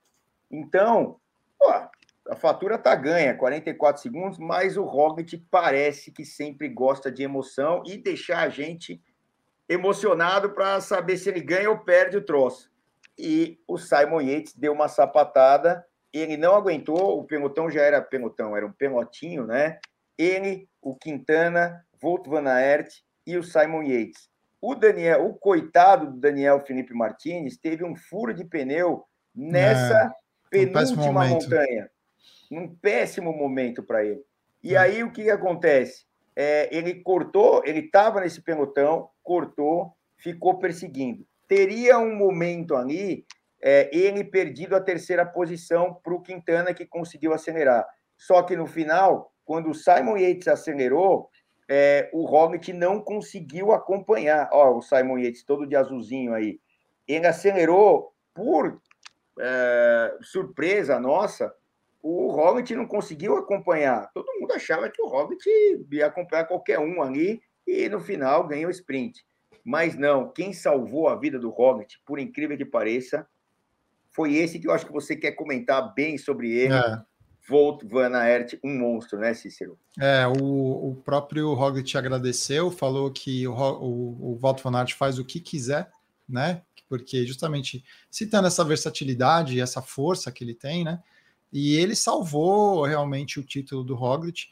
[0.49, 1.19] Então,
[1.61, 1.87] ó,
[2.29, 7.83] a fatura tá ganha, 44 segundos, mas o Roglic parece que sempre gosta de emoção
[7.85, 9.01] e deixar a gente
[9.67, 12.71] emocionado para saber se ele ganha ou perde o troço.
[13.17, 18.55] E o Simon Yates deu uma sapatada, ele não aguentou, o pelotão já era pelotão,
[18.55, 19.79] era um pelotinho, né?
[20.17, 22.89] Ele, o Quintana, Volt Van Aert
[23.25, 24.29] e o Simon Yates.
[24.61, 30.13] O Daniel, o coitado do Daniel Felipe Martinez teve um furo de pneu nessa
[30.51, 31.89] é, penúltima um montanha.
[32.51, 34.21] Um péssimo momento para ele.
[34.61, 34.77] E é.
[34.77, 36.05] aí o que, que acontece?
[36.35, 41.25] É, ele cortou, ele estava nesse pelotão, cortou, ficou perseguindo.
[41.47, 43.25] Teria um momento ali,
[43.61, 47.85] é, ele perdido a terceira posição para o Quintana, que conseguiu acelerar.
[48.17, 51.29] Só que no final, quando o Simon Yates acelerou,
[51.67, 54.49] é, o Roglic não conseguiu acompanhar.
[54.51, 56.59] Ó, o Simon Yates todo de azulzinho aí.
[57.07, 58.81] Ele acelerou por
[59.39, 61.53] é, surpresa nossa.
[62.01, 64.09] O Roglic não conseguiu acompanhar.
[64.13, 65.43] Todo mundo achava que o Roglic
[65.91, 69.23] ia acompanhar qualquer um ali e no final ganhou o sprint.
[69.63, 73.27] Mas não, quem salvou a vida do Roglic, por incrível que pareça,
[74.11, 76.73] foi esse que eu acho que você quer comentar bem sobre ele.
[76.73, 77.01] É.
[77.47, 79.77] Volt Van Aert, um monstro, né, Cícero?
[79.99, 85.17] É, o, o próprio Roglic agradeceu, falou que o, o, o Volt Van Aert faz
[85.17, 85.89] o que quiser,
[86.27, 86.61] né?
[86.87, 91.01] Porque justamente citando essa versatilidade essa força que ele tem, né?
[91.51, 94.47] E ele salvou realmente o título do Roglic.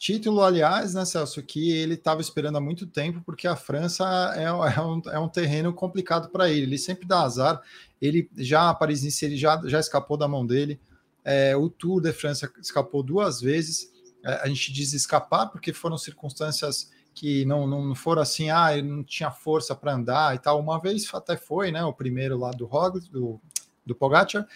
[0.00, 4.44] Título, aliás, né, Celso, que ele estava esperando há muito tempo, porque a França é,
[4.44, 6.62] é, um, é um terreno complicado para ele.
[6.62, 7.60] Ele sempre dá azar.
[8.00, 10.80] Ele já, a Paris-Nice, ele já, já escapou da mão dele.
[11.22, 13.92] É, o Tour de França escapou duas vezes.
[14.24, 18.88] É, a gente diz escapar porque foram circunstâncias que não, não foram assim, ah, ele
[18.88, 20.58] não tinha força para andar e tal.
[20.58, 21.84] Uma vez até foi, né?
[21.84, 23.38] O primeiro lá do Roglic, do,
[23.84, 24.48] do Pogacar,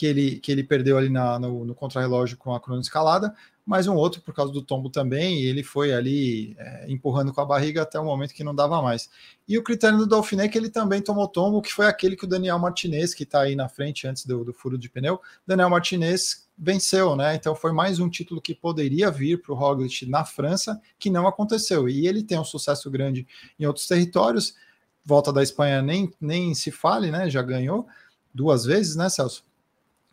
[0.00, 3.34] que ele, que ele perdeu ali na, no, no contrarrelógio com a crono escalada,
[3.66, 7.40] mas um outro por causa do tombo também, e ele foi ali é, empurrando com
[7.42, 9.10] a barriga até o momento que não dava mais.
[9.46, 12.24] E o critério do Dauphiné é que ele também tomou tombo, que foi aquele que
[12.24, 15.68] o Daniel Martinez, que está aí na frente antes do, do, furo de pneu, Daniel
[15.68, 17.34] Martinez venceu, né?
[17.34, 21.28] Então foi mais um título que poderia vir para o Roglic na França, que não
[21.28, 21.90] aconteceu.
[21.90, 23.26] E ele tem um sucesso grande
[23.58, 24.54] em outros territórios.
[25.04, 27.28] Volta da Espanha nem, nem se fale, né?
[27.28, 27.86] Já ganhou
[28.32, 29.49] duas vezes, né, Celso?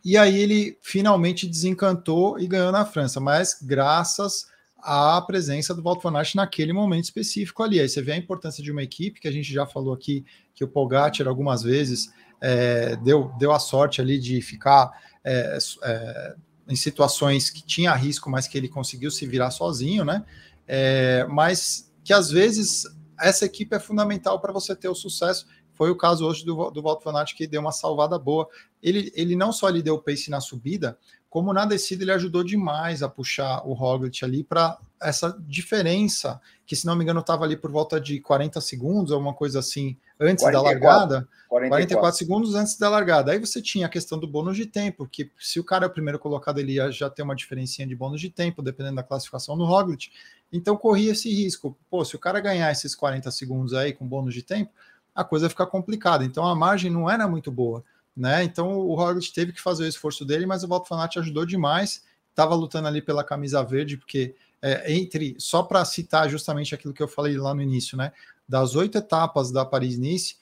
[0.04, 4.46] E aí ele finalmente desencantou e ganhou na França, mas graças
[4.78, 7.80] à presença do Walter Van Aert naquele momento específico ali.
[7.80, 10.64] Aí você vê a importância de uma equipe, que a gente já falou aqui, que
[10.64, 14.90] o Pogacar algumas vezes é, deu, deu a sorte ali de ficar
[15.24, 16.34] é, é,
[16.68, 20.24] em situações que tinha risco, mas que ele conseguiu se virar sozinho, né?
[20.66, 22.84] É, mas que às vezes
[23.20, 25.46] essa equipe é fundamental para você ter o sucesso.
[25.78, 28.48] Foi o caso hoje do, do Walter Van Aert, que deu uma salvada boa.
[28.82, 30.98] Ele, ele não só lhe deu pace na subida,
[31.30, 36.74] como na descida ele ajudou demais a puxar o Roglic ali para essa diferença, que
[36.74, 40.42] se não me engano estava ali por volta de 40 segundos, alguma coisa assim, antes
[40.42, 41.28] 44, da largada.
[41.48, 41.68] 44.
[41.68, 42.18] 44.
[42.18, 43.30] segundos antes da largada.
[43.30, 45.92] Aí você tinha a questão do bônus de tempo, que se o cara é o
[45.92, 49.56] primeiro colocado, ele ia já ter uma diferencinha de bônus de tempo, dependendo da classificação
[49.56, 50.10] do Roglic.
[50.52, 51.76] Então corria esse risco.
[51.88, 54.72] Pô, se o cara ganhar esses 40 segundos aí com bônus de tempo,
[55.18, 56.24] a coisa fica complicada.
[56.24, 57.84] Então a margem não era muito boa.
[58.16, 58.44] Né?
[58.44, 62.04] Então o Roglic teve que fazer o esforço dele, mas o Walter Fanat ajudou demais.
[62.30, 67.02] Estava lutando ali pela camisa verde, porque é, entre só para citar justamente aquilo que
[67.02, 68.12] eu falei lá no início, né?
[68.48, 70.36] Das oito etapas da Paris-Nice,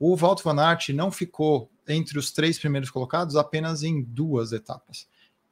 [0.00, 5.06] o Walter Van Aert não ficou entre os três primeiros colocados apenas em duas etapas.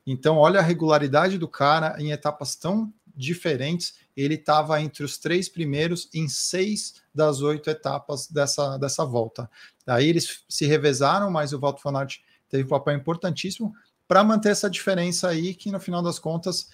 [0.07, 3.97] Então, olha a regularidade do cara em etapas tão diferentes.
[4.16, 9.51] Ele estava entre os três primeiros em seis das oito etapas dessa, dessa volta.
[9.87, 12.18] Daí eles se revezaram, mas o Walter Van Aert
[12.49, 13.73] teve um papel importantíssimo
[14.07, 16.68] para manter essa diferença aí, que no final das contas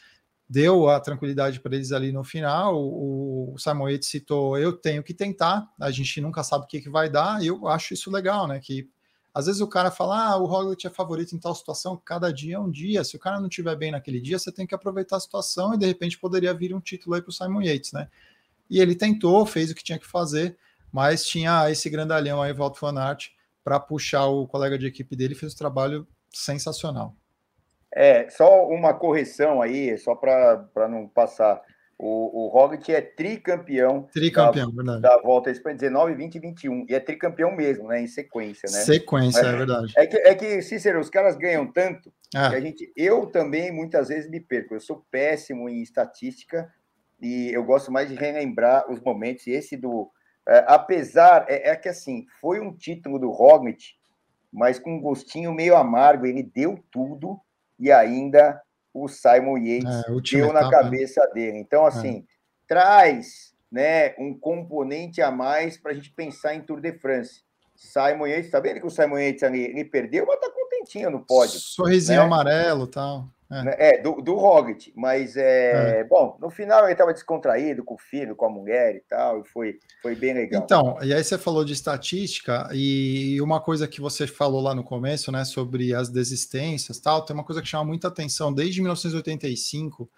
[0.49, 2.81] deu a tranquilidade para eles ali no final.
[2.81, 6.81] O, o Simon Yates citou: eu tenho que tentar, a gente nunca sabe o que,
[6.81, 8.61] que vai dar, eu acho isso legal, né?
[8.61, 8.89] Que
[9.37, 12.57] às vezes o cara fala: ah, o Roglic é favorito em tal situação, cada dia
[12.57, 13.05] é um dia.
[13.05, 15.79] Se o cara não estiver bem naquele dia, você tem que aproveitar a situação e
[15.79, 18.09] de repente poderia vir um título aí para o Simon Yates, né?
[18.69, 20.57] E ele tentou, fez o que tinha que fazer
[20.97, 23.29] mas tinha esse grandalhão aí, Walter Van Aert,
[23.63, 27.15] para puxar o colega de equipe dele, fez um trabalho sensacional.
[27.93, 31.61] É, só uma correção aí, só para não passar.
[31.99, 35.01] O, o Roglic é tricampeão, tricampeão da, verdade.
[35.01, 36.87] da volta Espanha 19, 20 e 21.
[36.91, 38.03] E é tricampeão mesmo, né?
[38.03, 38.81] Em sequência, né?
[38.81, 39.93] Sequência, é, é verdade.
[39.97, 42.51] É que, é que, Cícero, os caras ganham tanto ah.
[42.51, 42.93] que a gente.
[42.95, 44.75] Eu também muitas vezes me perco.
[44.75, 46.71] Eu sou péssimo em estatística
[47.21, 49.47] e eu gosto mais de relembrar os momentos.
[49.47, 50.11] E esse do,
[50.47, 53.95] é, apesar, é, é, que assim, foi um título do Roglic,
[54.53, 57.41] mas com um gostinho meio amargo, ele deu tudo
[57.79, 58.61] e ainda
[58.97, 61.31] o Simon Yates é, deu na etapa, cabeça né?
[61.35, 61.59] dele.
[61.59, 61.89] Então, é.
[61.89, 62.25] assim,
[62.67, 67.43] traz né, um componente a mais para a gente pensar em Tour de France.
[67.75, 71.21] Simon Yates, tá vendo que o Simon Yates ali, ele perdeu, mas tá contentinho no
[71.21, 71.61] pódio.
[71.61, 72.25] Sorrisinho né?
[72.25, 73.29] amarelo tal.
[73.51, 77.85] É, né, é do, do Roglic, mas é, é, bom, no final ele estava descontraído
[77.85, 80.63] com o filho, com a mulher e tal, e foi, foi bem legal.
[80.65, 84.83] Então, e aí você falou de estatística, e uma coisa que você falou lá no
[84.83, 90.11] começo, né, sobre as desistências tal, tem uma coisa que chama muita atenção, desde 1985,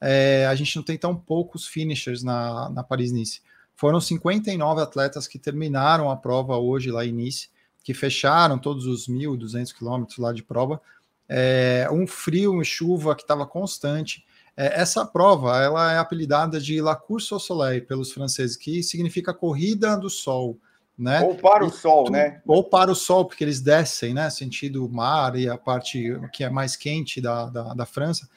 [0.00, 3.40] é, a gente não tem tão poucos finishers na, na Paris-Nice.
[3.76, 7.48] Foram 59 atletas que terminaram a prova hoje lá em Nice,
[7.84, 10.80] que fecharam todos os 1.200 quilômetros lá de prova,
[11.28, 14.24] é, um frio, uma chuva que estava constante.
[14.56, 19.32] É, essa prova ela é apelidada de La Course au Soleil pelos franceses, que significa
[19.32, 20.58] corrida do sol.
[20.98, 21.20] Né?
[21.22, 22.42] Ou para o sol, tu, né?
[22.46, 24.28] Ou para o sol, porque eles descem, né?
[24.28, 28.28] Sentido mar e a parte que é mais quente da, da, da França.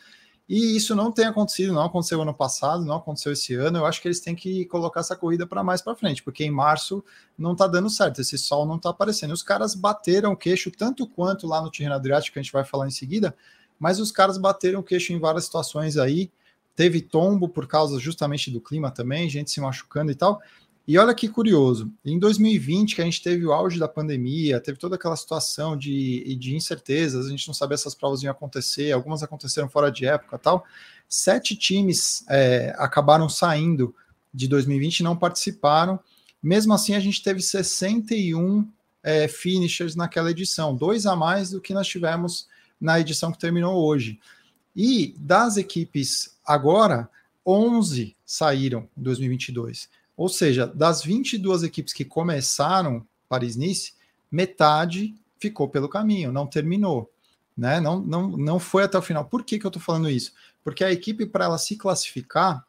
[0.48, 3.80] E isso não tem acontecido, não aconteceu ano passado, não aconteceu esse ano.
[3.80, 6.52] Eu acho que eles têm que colocar essa corrida para mais para frente, porque em
[6.52, 7.04] março
[7.36, 9.32] não está dando certo, esse sol não está aparecendo.
[9.32, 12.64] Os caras bateram o queixo tanto quanto lá no Tirreno Adriático, que a gente vai
[12.64, 13.36] falar em seguida,
[13.80, 16.32] mas os caras bateram o queixo em várias situações aí.
[16.76, 20.42] Teve tombo por causa justamente do clima também, gente se machucando e tal.
[20.88, 24.78] E olha que curioso, em 2020, que a gente teve o auge da pandemia, teve
[24.78, 28.92] toda aquela situação de, de incertezas, a gente não sabia se as provas iam acontecer,
[28.92, 30.64] algumas aconteceram fora de época tal.
[31.10, 33.96] Sete times é, acabaram saindo
[34.32, 36.00] de 2020 e não participaram.
[36.42, 38.70] Mesmo assim, a gente teve 61
[39.02, 42.48] é, finishers naquela edição, dois a mais do que nós tivemos
[42.80, 44.20] na edição que terminou hoje.
[44.76, 47.10] E das equipes agora,
[47.46, 49.90] 11 saíram em 2022.
[50.18, 53.94] Ou seja, das 22 equipes que começaram Paris-Nice,
[54.32, 57.12] metade ficou pelo caminho, não terminou.
[57.58, 57.80] Né?
[57.80, 59.26] Não, não, não foi até o final.
[59.26, 60.34] Por que, que eu estou falando isso?
[60.64, 62.66] Porque a equipe, para ela se classificar,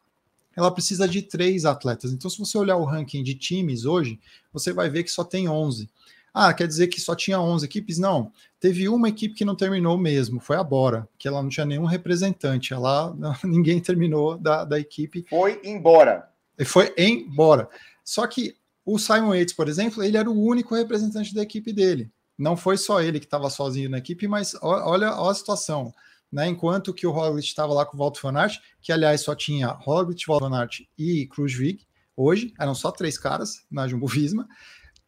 [0.55, 2.11] ela precisa de três atletas.
[2.11, 4.19] Então, se você olhar o ranking de times hoje,
[4.51, 5.89] você vai ver que só tem 11.
[6.33, 7.97] Ah, quer dizer que só tinha 11 equipes?
[7.97, 8.31] Não.
[8.59, 11.85] Teve uma equipe que não terminou mesmo, foi a Bora, que ela não tinha nenhum
[11.85, 12.73] representante.
[12.73, 15.25] Ela, ninguém terminou da, da equipe.
[15.29, 16.29] Foi embora.
[16.57, 17.69] Ele foi embora.
[18.03, 18.55] Só que
[18.85, 22.11] o Simon Yates, por exemplo, ele era o único representante da equipe dele.
[22.37, 25.93] não foi só ele que estava sozinho na equipe, mas olha, olha a situação.
[26.29, 29.33] Né, enquanto que o Roglic estava lá com o Walter Van Aert, que aliás só
[29.33, 31.87] tinha Roglic, Walter Van Aert e Krujvig,
[32.17, 34.45] hoje eram só três caras na Jumbo Visma,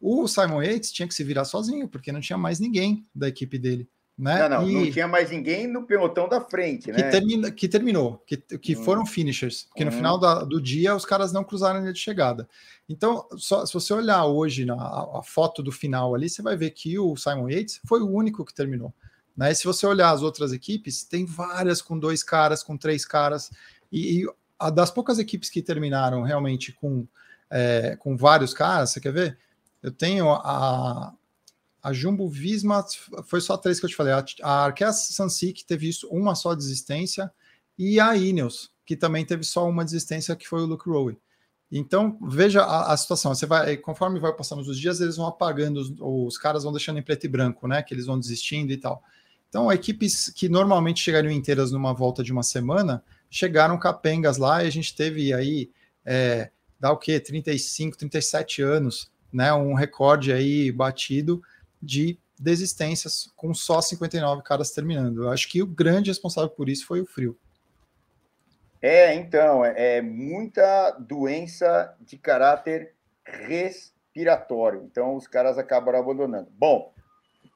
[0.00, 3.58] o Simon Yates tinha que se virar sozinho, porque não tinha mais ninguém da equipe
[3.58, 3.86] dele.
[4.20, 4.46] Né?
[4.50, 4.74] Não, não, e...
[4.74, 7.10] não tinha mais ninguém no pelotão da frente, que né?
[7.10, 8.84] Termina, que terminou, que, que hum.
[8.84, 9.86] foram finishers, porque hum.
[9.86, 12.46] no final da, do dia os caras não cruzaram a linha de chegada.
[12.86, 16.54] Então, só, se você olhar hoje na a, a foto do final ali, você vai
[16.54, 18.92] ver que o Simon Yates foi o único que terminou.
[19.34, 19.52] Né?
[19.52, 23.50] E se você olhar as outras equipes, tem várias com dois caras, com três caras,
[23.90, 24.26] e, e
[24.58, 27.06] a das poucas equipes que terminaram realmente com,
[27.50, 29.38] é, com vários caras, você quer ver?
[29.82, 31.14] Eu tenho a,
[31.82, 32.84] a Jumbo Visma
[33.24, 34.12] foi só três que eu te falei.
[34.42, 37.30] A Arkea Sansi, que teve isso, uma só desistência,
[37.78, 41.18] e a Ineos, que também teve só uma desistência, que foi o Luke Rowe.
[41.72, 43.34] Então, veja a, a, situação.
[43.34, 46.98] Você vai, conforme vai passando os dias, eles vão apagando, os, os, caras vão deixando
[46.98, 47.82] em preto e branco, né?
[47.82, 49.02] Que eles vão desistindo e tal.
[49.48, 54.66] Então, equipes que normalmente chegariam inteiras numa volta de uma semana, chegaram capengas lá e
[54.66, 55.70] a gente teve aí,
[56.04, 57.20] é, dá o quê?
[57.20, 59.52] 35, 37 anos, né?
[59.54, 61.40] Um recorde aí batido
[61.82, 65.24] de desistências, com só 59 caras terminando.
[65.24, 67.36] Eu acho que o grande responsável por isso foi o frio.
[68.80, 74.82] É, então, é, é muita doença de caráter respiratório.
[74.84, 76.48] Então, os caras acabaram abandonando.
[76.52, 76.92] Bom,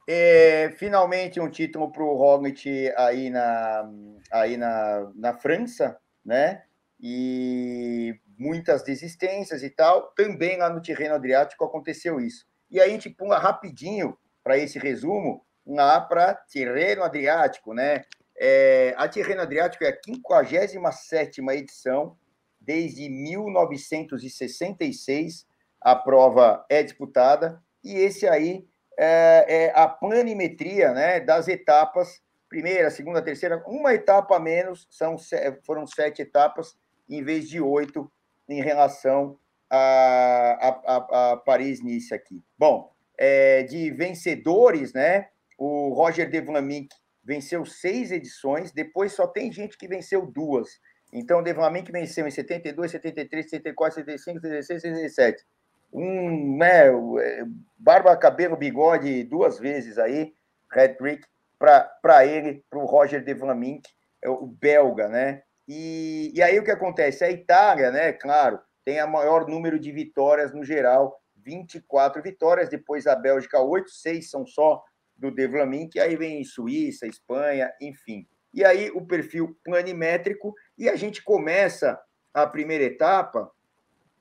[0.06, 3.90] é, finalmente um título para o Roglic aí, na,
[4.30, 6.64] aí na, na França, né?
[7.00, 10.12] E muitas desistências e tal.
[10.14, 12.46] Também lá no terreno Adriático aconteceu isso.
[12.74, 18.04] E aí a gente pula rapidinho para esse resumo lá para Tirreno Adriático, né?
[18.36, 22.18] É, a Tirreno Adriático é a 57 edição,
[22.60, 25.46] desde 1966
[25.80, 28.66] a prova é disputada, e esse aí
[28.98, 35.16] é, é a planimetria né, das etapas, primeira, segunda, terceira, uma etapa a menos, são,
[35.62, 36.76] foram sete etapas,
[37.08, 38.10] em vez de oito
[38.48, 39.38] em relação
[39.70, 42.42] a, a, a Paris-Nice aqui.
[42.58, 45.28] Bom, é, de vencedores, né?
[45.58, 50.68] O Roger De Vlaminck venceu seis edições, depois só tem gente que venceu duas.
[51.12, 55.44] Então, o De Vlaminck venceu em 72, 73, 74, 75, 76, 77.
[55.92, 57.44] Um, né, é,
[57.78, 60.34] barba, cabelo, bigode duas vezes aí,
[60.70, 61.24] Red Trick,
[61.56, 63.88] para ele, para o Roger De Vlaminck,
[64.20, 65.42] é o belga, né?
[65.68, 67.24] E, e aí o que acontece?
[67.24, 73.06] A Itália, né, claro, tem a maior número de vitórias no geral, 24 vitórias, depois
[73.06, 74.82] a Bélgica 8, 6 são só
[75.16, 78.26] do Devlamin, que aí vem Suíça, Espanha, enfim.
[78.52, 82.00] E aí o perfil planimétrico, e a gente começa
[82.32, 83.50] a primeira etapa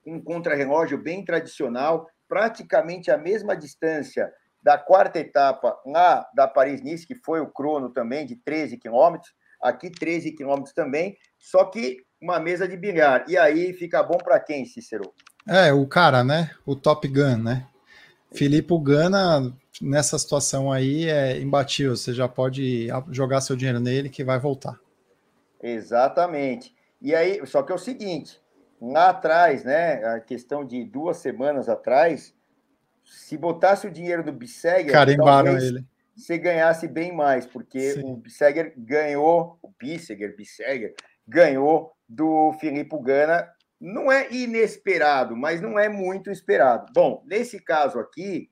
[0.06, 7.16] um contrarrelógio bem tradicional, praticamente a mesma distância da quarta etapa lá da Paris-Nice, que
[7.16, 12.66] foi o crono também, de 13 quilômetros, aqui 13 quilômetros também, só que uma mesa
[12.66, 13.26] de bilhar.
[13.28, 15.14] E aí fica bom para quem, Cícero?
[15.46, 16.52] É, o cara, né?
[16.66, 17.68] O Top Gun, né?
[18.32, 21.96] Filipe Gana, nessa situação aí, é imbatível.
[21.96, 24.80] Você já pode jogar seu dinheiro nele que vai voltar.
[25.62, 26.74] Exatamente.
[27.02, 28.42] E aí, só que é o seguinte:
[28.82, 30.04] lá atrás, né?
[30.06, 32.34] A questão de duas semanas atrás,
[33.04, 35.86] se botasse o dinheiro do Bissegger, carimbaram ele.
[36.16, 38.04] Você ganhasse bem mais, porque Sim.
[38.04, 40.96] o Bissegger ganhou, o Bissegger, Bissegger,
[41.28, 43.50] ganhou do Filipe Gana
[43.80, 46.92] não é inesperado, mas não é muito esperado.
[46.94, 48.50] Bom, nesse caso aqui,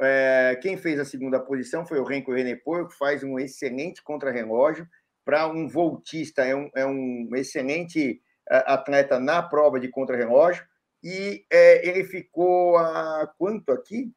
[0.00, 4.86] é, quem fez a segunda posição foi o Renko Renepor, que faz um excelente contrarrelógio
[5.24, 10.64] para um voltista, é um, é um excelente é, atleta na prova de contrarrelógio,
[11.02, 14.10] e é, ele ficou a quanto aqui?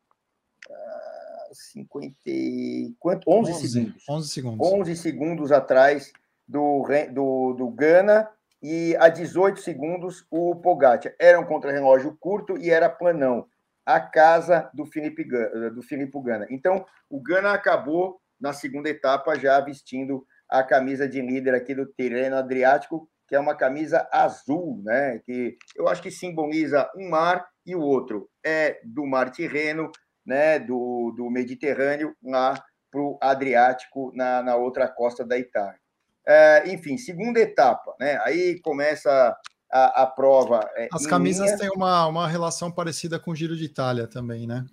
[0.70, 2.16] Ah, 50
[3.00, 3.30] quanto?
[3.30, 4.10] 11, 11 segundos.
[4.10, 4.68] 11 segundos.
[4.68, 6.12] 11 segundos atrás
[6.48, 8.30] do, do, do Gana
[8.64, 11.14] e a 18 segundos o Pogacar.
[11.20, 13.46] Era um contra-relógio curto e era planão.
[13.86, 15.26] A casa do Felipe,
[15.76, 16.48] do Felipe Gana.
[16.50, 21.86] Então, o Gana acabou na segunda etapa já vestindo a camisa de líder aqui do
[21.86, 25.20] terreno Adriático, que é uma camisa azul, né?
[25.26, 29.92] Que eu acho que simboliza um mar e o outro é do mar Tirreno,
[30.26, 30.60] né?
[30.60, 32.54] Do, do Mediterrâneo lá
[32.90, 35.83] para o Adriático na, na outra costa da Itália.
[36.26, 38.20] É, enfim, segunda etapa, né?
[38.24, 39.36] Aí começa
[39.72, 40.70] a, a prova.
[40.76, 41.58] É, As camisas linha.
[41.58, 44.66] têm uma, uma relação parecida com o Giro de Itália também, né?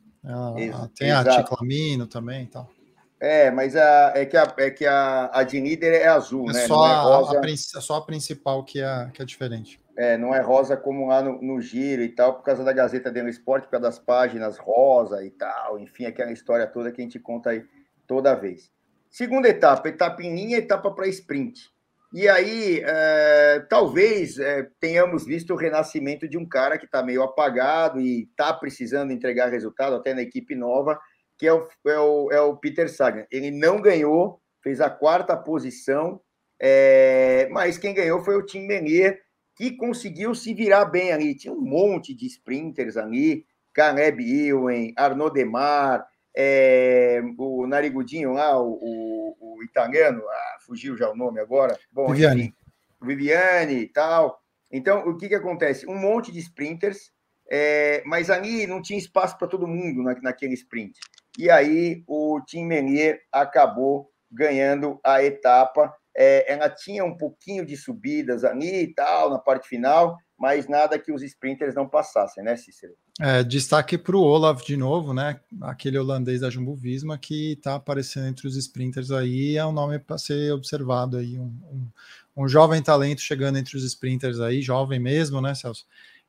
[0.95, 2.69] tem a Ticlamino também e tal.
[3.19, 6.55] É, mas a, é que a, é que a, a de líder é azul, é
[6.55, 6.67] né?
[6.67, 6.91] Só, é.
[6.91, 9.79] A, a, só a principal que é, que é diferente.
[9.95, 13.11] É, não é rosa como lá no, no Giro e tal, por causa da Gazeta
[13.11, 17.05] do Esporte, por causa das páginas rosa e tal, enfim, aquela história toda que a
[17.05, 17.63] gente conta aí
[18.07, 18.71] toda vez.
[19.11, 21.69] Segunda etapa, etapa em linha, etapa para sprint.
[22.13, 27.23] E aí, é, talvez é, tenhamos visto o renascimento de um cara que está meio
[27.23, 30.99] apagado e está precisando entregar resultado até na equipe nova,
[31.39, 33.27] que é o, é o, é o Peter Sagan.
[33.31, 36.21] Ele não ganhou, fez a quarta posição,
[36.61, 39.21] é, mas quem ganhou foi o Tim Menier,
[39.57, 41.37] que conseguiu se virar bem ali.
[41.37, 46.05] Tinha um monte de sprinters ali, Caleb Ewan, Arnaud Demar,
[46.37, 51.79] é, o Narigudinho lá, o, o, o italiano, ah, fugiu já o nome agora.
[51.93, 52.43] Bom, Viviane.
[52.43, 52.55] Enfim,
[53.03, 54.41] Viviane e tal.
[54.71, 55.87] Então, o que, que acontece?
[55.87, 57.13] Um monte de sprinters,
[57.51, 60.99] é, mas ali não tinha espaço para todo mundo na, naquele sprint.
[61.39, 65.93] E aí o Tim Menier acabou ganhando a etapa.
[66.17, 70.99] É, ela tinha um pouquinho de subidas ali e tal, na parte final, mas nada
[70.99, 72.95] que os sprinters não passassem, né, Cícero?
[73.21, 75.39] É, destaque para o Olaf de novo, né?
[75.61, 79.99] Aquele holandês da Jumbo Visma que está aparecendo entre os sprinters aí, é um nome
[79.99, 81.87] para ser observado aí, um, um,
[82.45, 85.87] um, jovem talento chegando entre os sprinters aí, jovem mesmo, né, Celso?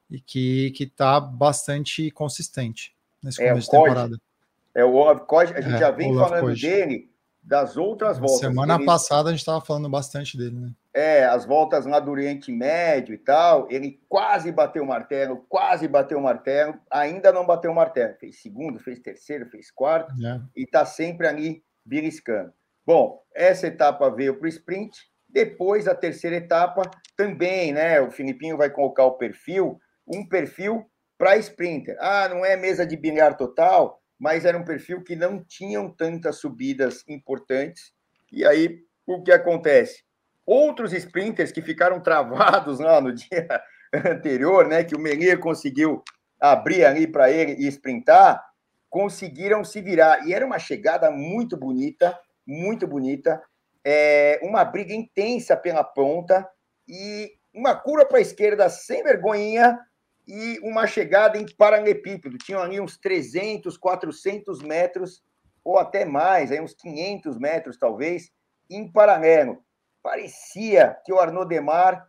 [0.10, 2.94] E que está bastante consistente
[3.24, 4.22] nesse é, começo de temporada.
[4.76, 7.10] É o Olaf Koch, a gente é, já vem Olaf falando dele
[7.52, 8.40] das outras voltas.
[8.40, 8.86] Semana ele...
[8.86, 10.72] passada a gente estava falando bastante dele, né?
[10.94, 15.86] É, as voltas lá do Oriente Médio e tal, ele quase bateu o martelo, quase
[15.86, 18.16] bateu o martelo, ainda não bateu o martelo.
[18.18, 20.40] Fez segundo, fez terceiro, fez quarto é.
[20.56, 22.54] e está sempre ali beliscando.
[22.86, 24.98] Bom, essa etapa veio para o sprint.
[25.28, 28.00] Depois, a terceira etapa, também, né?
[28.00, 29.78] O Filipinho vai colocar o perfil,
[30.08, 30.86] um perfil
[31.18, 31.98] para sprinter.
[32.00, 36.36] Ah, não é mesa de bilhar total, mas era um perfil que não tinham tantas
[36.36, 37.92] subidas importantes.
[38.32, 40.04] E aí, o que acontece?
[40.46, 43.48] Outros sprinters que ficaram travados lá no dia
[43.92, 46.04] anterior, né, que o Menier conseguiu
[46.40, 48.40] abrir ali para ele e sprintar,
[48.92, 50.28] conseguiram se virar.
[50.28, 52.16] E era uma chegada muito bonita,
[52.46, 53.42] muito bonita.
[53.84, 56.48] É, uma briga intensa pela ponta
[56.88, 59.80] e uma cura para a esquerda sem vergonhinha
[60.28, 62.38] e uma chegada em paralelepípedo.
[62.38, 65.24] Tinham ali uns 300, 400 metros,
[65.64, 68.32] ou até mais, aí uns 500 metros talvez,
[68.70, 69.64] em paralelo.
[70.02, 72.08] Parecia que o Arnaud Demar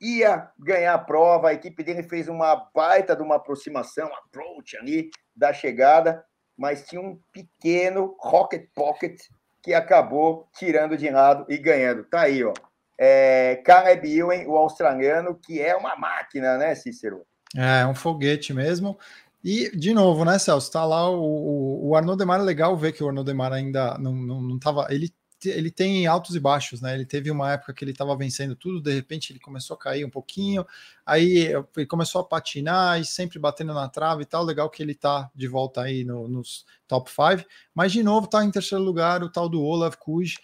[0.00, 5.10] ia ganhar a prova, a equipe dele fez uma baita de uma aproximação, approach ali
[5.34, 6.24] da chegada,
[6.56, 9.20] mas tinha um pequeno rocket pocket
[9.62, 12.04] que acabou tirando de lado e ganhando.
[12.04, 12.52] Tá aí, ó.
[12.98, 17.26] É, Caleb o australiano, que é uma máquina, né, Cícero?
[17.54, 18.98] É, um foguete mesmo.
[19.44, 20.72] E, de novo, né, Celso?
[20.72, 23.96] Tá lá o, o, o Arnaud Demar, é legal ver que o Arnaud Demar ainda
[23.98, 24.86] não, não, não tava.
[24.88, 25.12] Ele,
[25.44, 26.94] ele tem altos e baixos, né?
[26.94, 30.02] Ele teve uma época que ele estava vencendo tudo, de repente ele começou a cair
[30.02, 30.66] um pouquinho,
[31.04, 34.42] aí ele começou a patinar e sempre batendo na trave e tal.
[34.42, 38.42] Legal que ele tá de volta aí no, nos top 5, mas de novo tá
[38.42, 40.36] em terceiro lugar o tal do Olaf Kuj,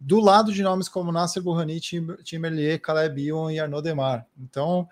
[0.00, 4.26] do lado de nomes como Nasser Burhani, Tim, Tim Merlier, Caleb Ewan e Arnaud Demar.
[4.38, 4.88] Então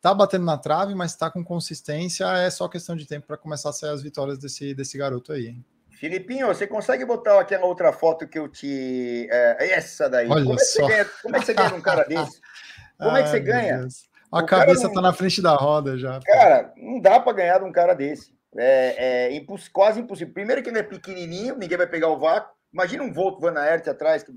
[0.00, 2.26] tá batendo na trave, mas está com consistência.
[2.38, 5.48] É só questão de tempo para começar a sair as vitórias desse, desse garoto aí.
[5.48, 5.64] Hein?
[5.90, 9.26] Filipinho, você consegue botar aquela outra foto que eu te.
[9.30, 10.28] É, essa daí.
[10.28, 10.86] Olha como, é só.
[10.86, 12.40] Ganha, como é que você ganha um cara desse?
[12.98, 13.86] Como é que você ganha?
[14.30, 14.92] A o cabeça não...
[14.92, 16.20] tá na frente da roda já.
[16.20, 18.34] Cara, não dá para ganhar de um cara desse.
[18.58, 19.68] É, é imposs...
[19.68, 20.34] quase impossível.
[20.34, 22.54] Primeiro que ele é pequenininho, ninguém vai pegar o vácuo.
[22.72, 24.32] Imagina um Volto Van Aert atrás que,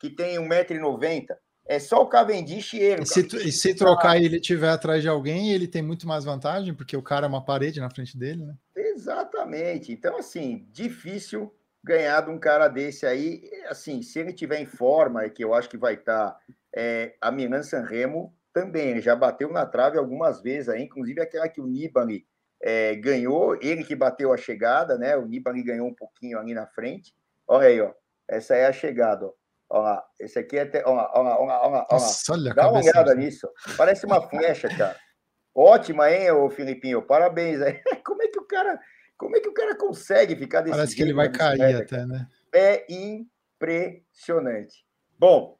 [0.00, 1.26] que tem 1,90m.
[1.66, 3.02] É só o Cavendish e ele.
[3.02, 6.24] E se, e se trocar e ele estiver atrás de alguém, ele tem muito mais
[6.24, 8.54] vantagem, porque o cara é uma parede na frente dele, né?
[8.76, 9.90] Exatamente.
[9.90, 11.52] Então, assim, difícil
[11.82, 13.42] ganhar de um cara desse aí.
[13.68, 16.38] Assim, se ele tiver em forma, que eu acho que vai estar, tá,
[16.74, 18.90] é, a Milan Sanremo também.
[18.90, 22.26] Ele já bateu na trave algumas vezes aí, inclusive aquela que o Nibali
[22.62, 25.16] é, ganhou, ele que bateu a chegada, né?
[25.16, 27.14] O Nibali ganhou um pouquinho ali na frente.
[27.46, 27.92] Olha aí, ó.
[28.28, 29.32] Essa é a chegada, ó.
[29.74, 30.66] Olha lá, esse aqui é.
[30.66, 30.84] Te...
[30.86, 33.50] Olha lá, olha lá, olha lá, olha Nossa, olha Dá uma olhada nisso.
[33.76, 34.96] Parece uma flecha, cara.
[35.52, 37.02] Ótima, hein, ô Filipinho?
[37.02, 37.82] Parabéns aí.
[38.06, 38.78] Como é que o cara.
[39.16, 42.28] Como é que o cara consegue ficar desse Parece que ele vai cair até, né?
[42.54, 44.86] É impressionante.
[45.18, 45.58] Bom,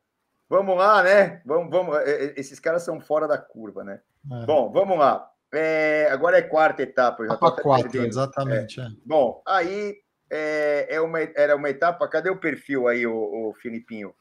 [0.48, 1.42] vamos lá, né?
[1.44, 1.96] Vamos, vamos.
[1.98, 4.00] É, é, esses caras são fora da curva, né?
[4.30, 4.46] É.
[4.46, 5.28] Bom, vamos lá.
[5.52, 7.24] É, agora é quarta etapa.
[7.24, 8.80] Eu já quarta, exatamente.
[8.80, 8.86] É.
[9.04, 12.08] Bom, aí é, é uma, era uma etapa.
[12.08, 13.14] Cadê o perfil aí, o,
[13.48, 14.14] o Filipinho?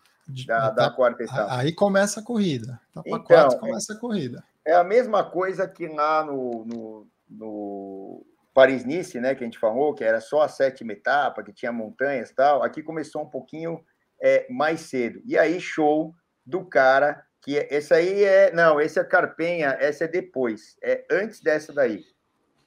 [0.47, 1.57] Da, da, quarta etapa.
[1.57, 2.79] Aí começa a corrida.
[2.91, 4.43] Etapa então, quatro começa a corrida.
[4.65, 9.93] É a mesma coisa que lá no, no, no Paris-Nice, né, que a gente falou,
[9.93, 13.83] que era só a sétima etapa, que tinha montanhas e tal, aqui começou um pouquinho
[14.21, 15.21] é, mais cedo.
[15.25, 16.13] E aí, show
[16.45, 18.53] do cara, que é, esse aí é.
[18.53, 22.05] Não, esse é Carpenha, essa é depois, é antes dessa daí.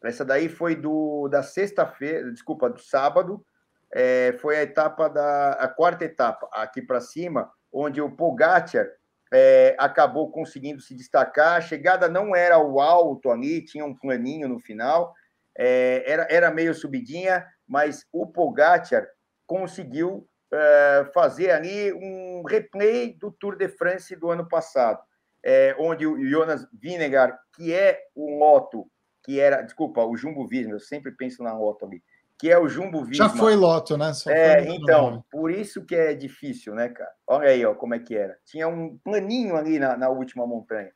[0.09, 3.45] Essa daí foi do da sexta-feira, desculpa, do sábado,
[3.93, 8.87] é, foi a etapa da a quarta etapa, aqui para cima, onde o Pogacar
[9.33, 11.57] é, acabou conseguindo se destacar.
[11.57, 15.15] A chegada não era o alto ali, tinha um planinho no final,
[15.57, 19.07] é, era, era meio subidinha, mas o Pogacar
[19.47, 25.01] conseguiu é, fazer ali um replay do Tour de France do ano passado,
[25.45, 28.87] é, onde o Jonas Vinegar, que é o Loto,
[29.27, 32.01] que era, desculpa, o Jumbo Visma, eu sempre penso na Loto ali,
[32.39, 33.29] que é o Jumbo Visma.
[33.29, 34.13] Já foi Loto, né?
[34.13, 37.11] Só é, então, por isso que é difícil, né, cara?
[37.27, 38.39] Olha aí, ó, como é que era.
[38.45, 40.93] Tinha um planinho ali na, na última montanha.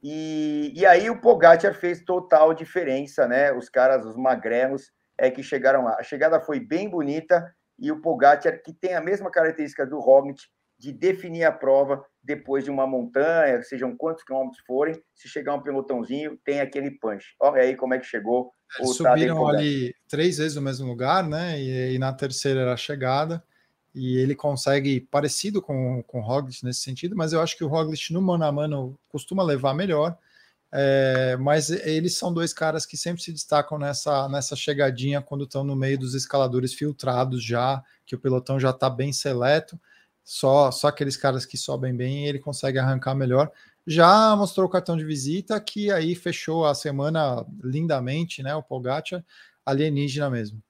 [0.00, 3.52] E, e aí o Pogacar fez total diferença, né?
[3.52, 5.96] Os caras, os magrelos, é que chegaram lá.
[5.98, 10.42] A chegada foi bem bonita e o Pogacar, que tem a mesma característica do Roglic,
[10.78, 15.62] de definir a prova depois de uma montanha, sejam quantos quilômetros forem, se chegar um
[15.62, 17.34] pelotãozinho, tem aquele punch.
[17.38, 18.50] Olha aí como é que chegou
[18.80, 21.60] o Subiram ali três vezes no mesmo lugar, né?
[21.60, 23.44] E, e, na terceira era a chegada.
[23.94, 27.68] E ele consegue, parecido com, com o Roglic nesse sentido, mas eu acho que o
[27.68, 30.16] Roglic no mano a mano costuma levar melhor.
[30.72, 35.62] É, mas eles são dois caras que sempre se destacam nessa, nessa chegadinha quando estão
[35.62, 39.78] no meio dos escaladores filtrados já, que o pelotão já está bem seleto
[40.24, 43.52] só, só aqueles caras que sobem bem ele consegue arrancar melhor.
[43.86, 48.54] Já mostrou o cartão de visita, que aí fechou a semana lindamente, né?
[48.54, 49.22] O Pogacar,
[49.64, 50.62] alienígena mesmo.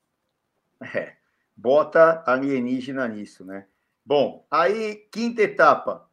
[0.92, 1.12] É,
[1.56, 3.66] bota alienígena nisso, né?
[4.04, 6.08] Bom, aí, quinta etapa.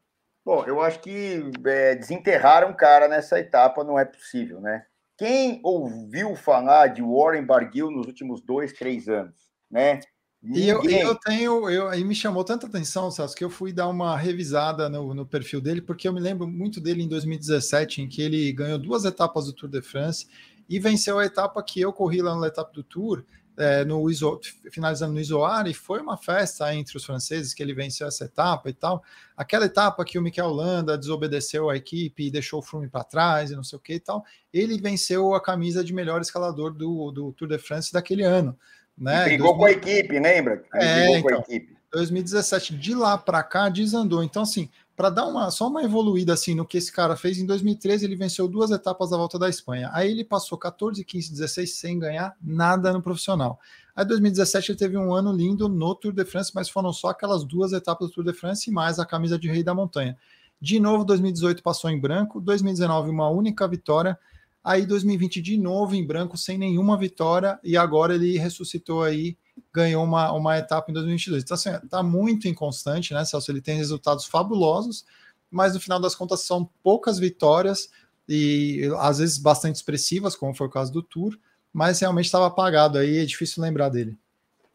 [0.45, 4.85] Bom, eu acho que é, desenterrar um cara nessa etapa não é possível, né?
[5.17, 9.99] Quem ouviu falar de Warren Barguil nos últimos dois, três anos, né?
[10.43, 13.87] E eu, eu, tenho, eu, aí me chamou tanta atenção, Celso, que eu fui dar
[13.87, 18.07] uma revisada no, no, perfil dele, porque eu me lembro muito dele em 2017, em
[18.07, 20.27] que ele ganhou duas etapas do Tour de France
[20.67, 23.23] e venceu a etapa que eu corri lá na etapa do Tour,
[23.55, 24.39] é, no Iso,
[24.71, 28.67] finalizando no Isoar, e foi uma festa entre os franceses que ele venceu essa etapa
[28.67, 29.03] e tal.
[29.37, 33.51] Aquela etapa que o Mikel Landa desobedeceu a equipe e deixou o Froome para trás
[33.51, 37.11] e não sei o que e tal, ele venceu a camisa de melhor escalador do,
[37.11, 38.57] do Tour de France daquele ano.
[38.97, 39.21] Né?
[39.21, 39.57] E brigou 2000...
[39.57, 40.63] com a equipe, lembra?
[40.75, 41.43] é, então,
[41.91, 44.23] 2017, de lá para cá, desandou.
[44.23, 47.45] Então, assim, para dar uma só uma evoluída assim no que esse cara fez, em
[47.45, 49.89] 2013 ele venceu duas etapas da volta da Espanha.
[49.93, 53.59] Aí ele passou 14, 15, 16 sem ganhar nada no profissional.
[53.95, 57.43] Aí 2017 ele teve um ano lindo no Tour de France, mas foram só aquelas
[57.43, 60.15] duas etapas do Tour de France e mais a camisa de rei da montanha.
[60.61, 64.17] De novo, 2018 passou em branco, 2019 uma única vitória,
[64.63, 69.35] Aí 2020 de novo em branco, sem nenhuma vitória, e agora ele ressuscitou aí,
[69.73, 71.43] ganhou uma, uma etapa em 2022.
[71.43, 73.51] Então, assim, tá muito inconstante, né, Celso?
[73.51, 75.03] Ele tem resultados fabulosos,
[75.49, 77.89] mas no final das contas são poucas vitórias
[78.29, 81.35] e às vezes bastante expressivas, como foi o caso do Tour,
[81.73, 84.15] mas realmente estava apagado aí, é difícil lembrar dele.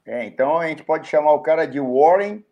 [0.05, 2.45] É, então a gente pode chamar o cara de Warren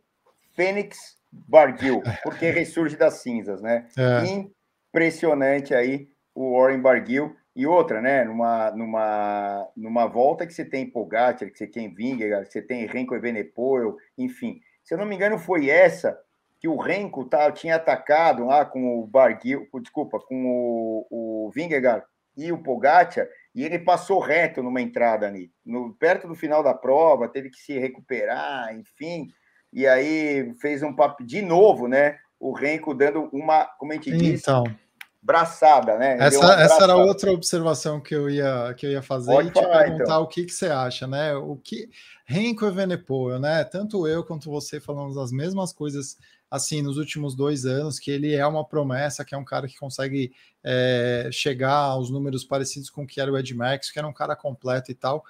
[0.55, 3.89] Phoenix Barguil, porque ressurge das cinzas, né?
[3.97, 4.51] É.
[4.93, 7.37] Impressionante aí o Warren Barguil.
[7.57, 8.24] E outra, né?
[8.24, 12.85] Numa, numa, numa volta que você tem Pogacar, que você tem Vingegaard, que você tem
[12.87, 14.61] Renko Evenepoel, enfim.
[14.82, 16.18] Se eu não me engano, foi essa
[16.59, 22.05] que o Renko tá, tinha atacado lá com o Barguil, desculpa, com o, o Vingegaard
[22.37, 26.74] e o Pogacar, e ele passou reto numa entrada ali, no, perto do final da
[26.74, 29.28] prova, teve que se recuperar, enfim,
[29.72, 32.18] e aí fez um papo de novo, né?
[32.41, 34.62] O Renko dando uma, como a gente então.
[34.62, 34.76] disse,
[35.25, 36.18] braçada, né?
[36.20, 39.55] Essa, essa era outra observação que eu ia, que eu ia fazer Pode e te
[39.55, 40.22] falar, perguntar então.
[40.22, 41.35] o que, que você acha, né?
[41.35, 41.89] O que
[42.27, 43.64] Renko Evenepoel, né?
[43.64, 46.18] Tanto eu quanto você falamos as mesmas coisas
[46.51, 49.79] assim nos últimos dois anos, que ele é uma promessa, que é um cara que
[49.79, 54.07] consegue é, chegar aos números parecidos com o que era o Ed Max, que era
[54.07, 55.25] um cara completo e tal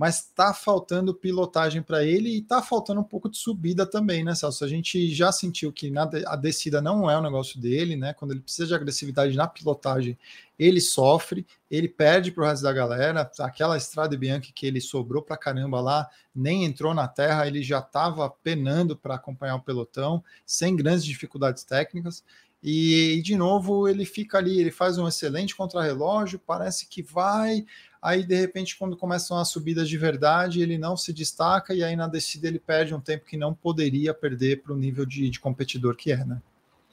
[0.00, 4.34] mas tá faltando pilotagem para ele e tá faltando um pouco de subida também, né,
[4.34, 4.64] Celso?
[4.64, 8.14] A gente já sentiu que na, a descida não é o negócio dele, né?
[8.14, 10.16] Quando ele precisa de agressividade na pilotagem,
[10.58, 13.30] ele sofre, ele perde para o resto da galera.
[13.40, 17.80] Aquela estrada Bianchi que ele sobrou para caramba lá, nem entrou na terra, ele já
[17.80, 22.24] estava penando para acompanhar o pelotão, sem grandes dificuldades técnicas.
[22.62, 27.64] E, e, de novo ele fica ali, ele faz um excelente contrarrelógio, parece que vai,
[28.02, 31.94] aí de repente, quando começam as subidas de verdade, ele não se destaca, e aí
[31.96, 35.40] na descida ele perde um tempo que não poderia perder para o nível de, de,
[35.40, 36.40] competidor que é, né?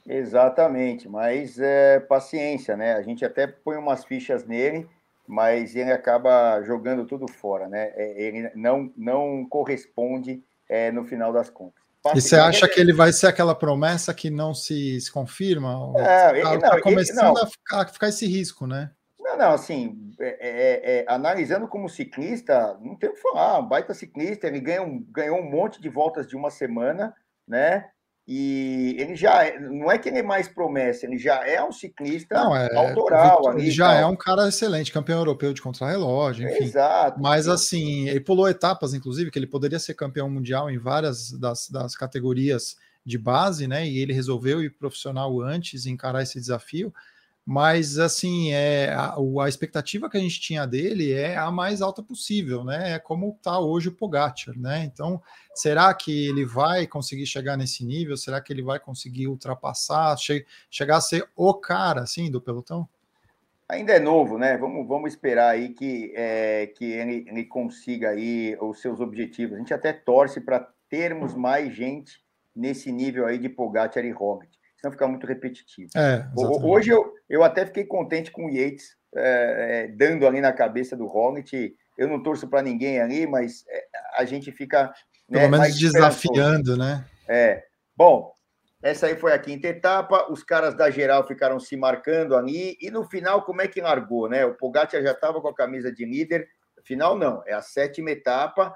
[0.06, 2.94] Exatamente, mas é, paciência, né?
[2.94, 4.88] A gente até põe umas fichas nele,
[5.26, 7.92] mas ele acaba jogando tudo fora, né?
[7.94, 11.82] É, ele não, não corresponde é, no final das contas.
[12.14, 15.92] E você acha que ele vai ser aquela promessa que não se, se confirma?
[15.96, 18.90] É, está tá começando a ficar, a ficar, esse risco, né?
[19.28, 23.68] Não, não, assim, é, é, é, analisando como ciclista, não tem o que falar, um
[23.68, 27.14] baita ciclista, ele ganha um, ganhou um monte de voltas de uma semana,
[27.46, 27.84] né?
[28.26, 31.72] E ele já é, não é que ele é mais promessa, ele já é um
[31.72, 33.58] ciclista não, é, autoral.
[33.58, 36.64] Ele já é um cara excelente, campeão europeu de contrarrelógio, enfim.
[36.64, 37.20] Exato.
[37.20, 41.68] Mas assim, ele pulou etapas, inclusive, que ele poderia ser campeão mundial em várias das,
[41.68, 43.86] das categorias de base, né?
[43.86, 46.92] E ele resolveu ir profissional antes encarar esse desafio.
[47.50, 52.02] Mas, assim, é, a, a, expectativa que a gente tinha dele é a mais alta
[52.02, 52.92] possível, né?
[52.96, 54.84] É como está hoje o Pogacar, né?
[54.84, 55.18] Então,
[55.54, 58.18] será que ele vai conseguir chegar nesse nível?
[58.18, 62.86] Será que ele vai conseguir ultrapassar, che chegar a ser o cara, assim, do pelotão?
[63.66, 64.58] Ainda é novo, né?
[64.58, 69.56] Vamos, vamos esperar aí que, é, que ele, ele consiga aí os seus objetivos.
[69.56, 72.20] A gente até torce para termos mais gente
[72.54, 75.90] nesse nível aí de Pogacar e Roglic senão fica muito repetitivo.
[75.96, 80.52] É, Hoje eu, eu até fiquei contente com o Yates é, é, dando ali na
[80.52, 81.74] cabeça do Hornet.
[81.96, 83.84] Eu não torço para ninguém ali, mas é,
[84.16, 84.92] a gente fica.
[85.28, 87.04] Né, Pelo menos desafiando, né?
[87.26, 87.64] É.
[87.96, 88.32] Bom,
[88.82, 90.30] essa aí foi a quinta etapa.
[90.30, 92.76] Os caras da geral ficaram se marcando ali.
[92.80, 94.44] E no final, como é que largou, né?
[94.46, 96.46] O Pogacar já estava com a camisa de líder.
[96.84, 97.42] Final, não.
[97.46, 98.72] É a sétima etapa.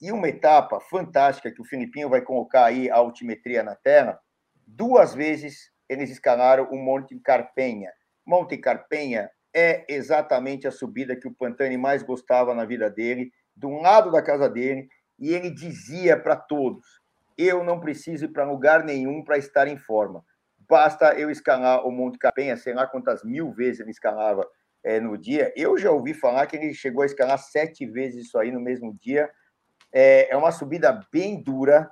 [0.00, 4.18] E uma etapa fantástica que o Filipinho vai colocar aí a altimetria na tela
[4.76, 7.90] Duas vezes eles escalaram o Monte Carpenha.
[8.24, 13.68] Monte Carpenha é exatamente a subida que o Pantani mais gostava na vida dele, do
[13.70, 16.86] lado da casa dele, e ele dizia para todos:
[17.36, 20.24] eu não preciso ir para lugar nenhum para estar em forma.
[20.68, 24.46] Basta eu escalar o Monte Carpenha, sei lá quantas mil vezes ele escalava
[24.84, 25.52] é, no dia.
[25.56, 28.96] Eu já ouvi falar que ele chegou a escalar sete vezes isso aí no mesmo
[29.00, 29.28] dia.
[29.92, 31.90] É, é uma subida bem dura,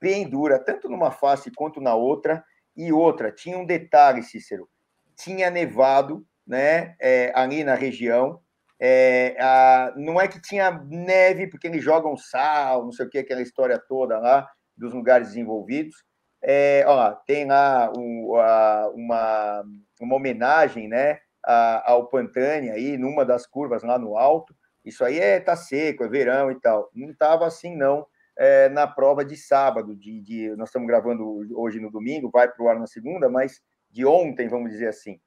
[0.00, 2.44] bem dura, tanto numa face quanto na outra.
[2.76, 4.68] E outra, tinha um detalhe, Cícero,
[5.16, 8.40] tinha nevado, né, é, ali na região.
[8.80, 13.18] É, a, não é que tinha neve, porque eles jogam sal, não sei o que,
[13.18, 15.94] aquela história toda lá dos lugares desenvolvidos.
[16.42, 19.64] É, ó, tem lá um, a, uma,
[20.00, 24.54] uma homenagem, né, a, ao Pantani aí, numa das curvas lá no alto.
[24.82, 26.88] Isso aí é tá seco, é verão e tal.
[26.94, 28.06] Não estava assim, não
[28.40, 29.94] é, na prova de sábado.
[29.94, 33.60] De, de, nós estamos gravando hoje no domingo, vai para o ar na segunda, mas
[33.90, 35.20] de ontem, vamos dizer assim.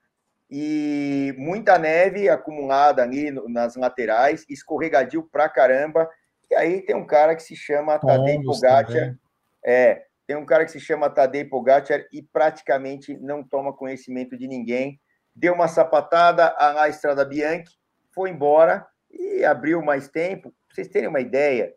[0.49, 6.09] E muita neve acumulada ali nas laterais, escorregadio pra caramba.
[6.49, 9.15] E aí tem um cara que se chama Tadej Pogacar.
[9.63, 14.47] É, tem um cara que se chama Tadej Pogacar e praticamente não toma conhecimento de
[14.47, 14.99] ninguém.
[15.35, 17.77] Deu uma sapatada à Estrada Bianchi,
[18.11, 20.49] foi embora e abriu mais tempo.
[20.67, 21.73] Pra vocês terem uma ideia,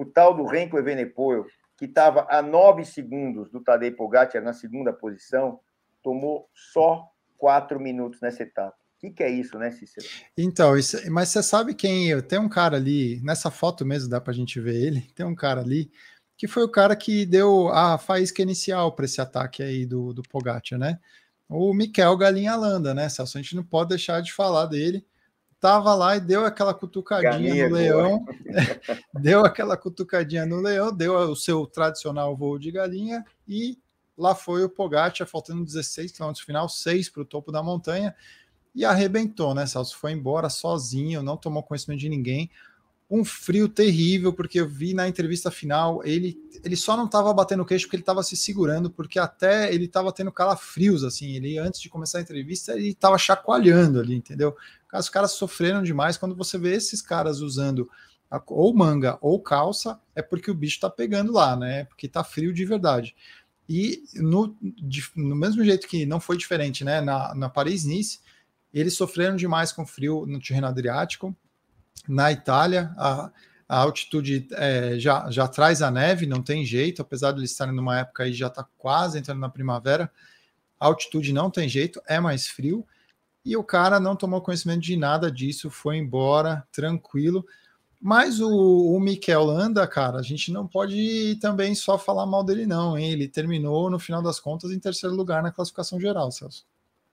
[0.00, 1.46] o tal do Renko Evenepoel,
[1.78, 5.58] que estava a nove segundos do Tadej Pogacar na segunda posição,
[6.02, 8.76] tomou só quatro minutos nessa etapa.
[8.76, 10.06] O que, que, é isso, né, Cícero?
[10.36, 12.20] Então, isso, mas você sabe quem.
[12.22, 15.00] Tem um cara ali, nessa foto mesmo dá para a gente ver ele.
[15.14, 15.90] Tem um cara ali
[16.36, 20.22] que foi o cara que deu a faísca inicial para esse ataque aí do, do
[20.22, 20.98] Pogacar, né?
[21.48, 23.38] O Mikel Galinha Landa, né, Celso?
[23.38, 25.06] A gente não pode deixar de falar dele
[25.66, 28.24] tava lá e deu aquela cutucadinha no leão,
[29.20, 33.76] deu aquela cutucadinha no leão, deu o seu tradicional voo de galinha e
[34.16, 38.14] lá foi o Pogacar, faltando 16 km final, 6 para o topo da montanha
[38.76, 39.98] e arrebentou, né, Celso?
[39.98, 42.48] Foi embora sozinho, não tomou conhecimento de ninguém.
[43.10, 47.64] Um frio terrível, porque eu vi na entrevista final, ele, ele só não estava batendo
[47.64, 51.80] queixo porque ele estava se segurando, porque até ele estava tendo calafrios, assim, ele antes
[51.80, 54.56] de começar a entrevista, ele estava chacoalhando ali, entendeu?
[54.98, 56.16] Os caras sofreram demais.
[56.16, 57.88] Quando você vê esses caras usando
[58.46, 61.84] ou manga ou calça, é porque o bicho tá pegando lá, né?
[61.84, 63.14] Porque tá frio de verdade.
[63.68, 64.56] E no,
[65.14, 67.00] no mesmo jeito que não foi diferente, né?
[67.00, 68.20] Na, na Paris-Nice,
[68.72, 71.34] eles sofreram demais com frio no Tirreno Adriático.
[72.08, 73.30] Na Itália, a,
[73.68, 77.74] a altitude é, já, já traz a neve, não tem jeito, apesar de eles estarem
[77.74, 80.10] numa época aí já está quase entrando na primavera.
[80.78, 82.86] A altitude não tem jeito, é mais frio.
[83.46, 87.46] E o cara não tomou conhecimento de nada disso, foi embora, tranquilo.
[88.02, 92.66] Mas o, o Mikel Landa, cara, a gente não pode também só falar mal dele,
[92.66, 93.12] não, hein?
[93.12, 96.66] Ele terminou, no final das contas, em terceiro lugar na classificação geral, Celso.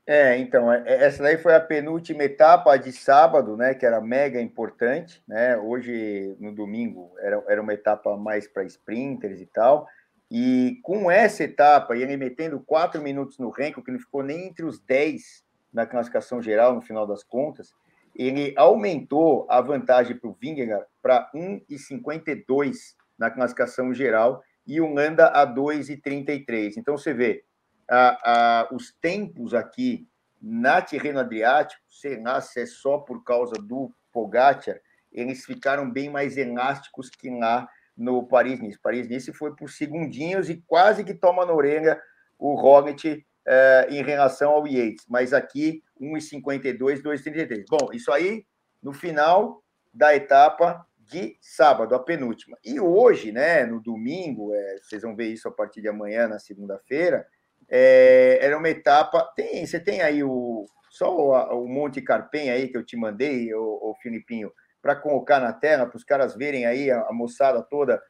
[0.08, 3.76] É, então, é, é, essa daí foi a penúltima etapa de sábado, né?
[3.76, 5.56] Que era mega importante, né?
[5.56, 9.88] Hoje, no domingo, era, era uma etapa mais para sprinters e tal.
[10.32, 14.48] E com essa etapa, e ele metendo quatro minutos no ranking, que não ficou nem
[14.48, 15.44] entre os 10
[15.74, 17.74] na classificação geral, no final das contas,
[18.16, 25.28] ele aumentou a vantagem para o Vingegaard para 1,52 na classificação geral e o Landa
[25.28, 26.76] a 2,33.
[26.78, 27.44] Então você vê
[27.90, 30.08] a, a, os tempos aqui
[30.42, 34.80] na Tirreno Adriático, sei lá se é só por causa do Pogacar,
[35.12, 38.80] eles ficaram bem mais elásticos que lá no Paris-Nice.
[38.80, 42.02] Paris-Nice foi por segundinhos e quase que toma na orelha
[42.38, 45.06] o Roglic eh, em relação ao Yates.
[45.10, 47.66] Mas aqui, 1,52, 2,33.
[47.70, 48.46] Bom, isso aí
[48.82, 49.64] no final
[49.94, 52.58] da etapa de sábado, a penúltima.
[52.64, 56.40] E hoje, né, no domingo, é, vocês vão ver isso a partir de amanhã, na
[56.40, 57.26] segunda-feira,
[57.70, 59.32] é, era uma etapa.
[59.36, 63.52] Tem, você tem aí o só o, o Monte Carpen aí que eu te mandei,
[63.54, 67.64] o, o Filipinho, para colocar na tela, para os caras verem aí, a, a moçada
[67.64, 68.02] toda,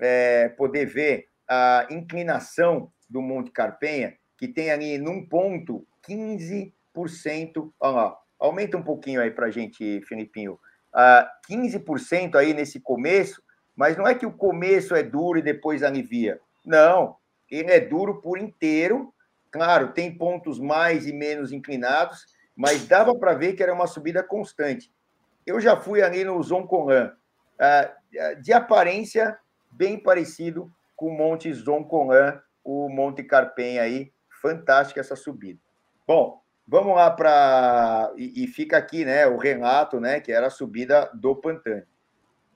[0.00, 6.72] é, poder ver a inclinação do Monte Carpenha, que tem ali num ponto 15%.
[7.78, 10.58] Olha lá, aumenta um pouquinho aí para a gente, Filipinho.
[10.94, 13.42] Uh, 15% aí nesse começo,
[13.76, 16.40] mas não é que o começo é duro e depois alivia.
[16.64, 17.16] Não,
[17.50, 19.12] ele é duro por inteiro.
[19.50, 22.24] Claro, tem pontos mais e menos inclinados,
[22.56, 24.90] mas dava para ver que era uma subida constante.
[25.46, 27.12] Eu já fui ali no Zoncolan,
[27.58, 27.92] ah,
[28.40, 29.38] de aparência
[29.70, 34.10] bem parecido com o Monte Zoncolan, o Monte Carpen aí,
[34.40, 35.60] fantástica essa subida.
[36.06, 40.50] Bom, vamos lá para e, e, fica aqui, né, o Renato, né, que era a
[40.50, 41.84] subida do Pantani.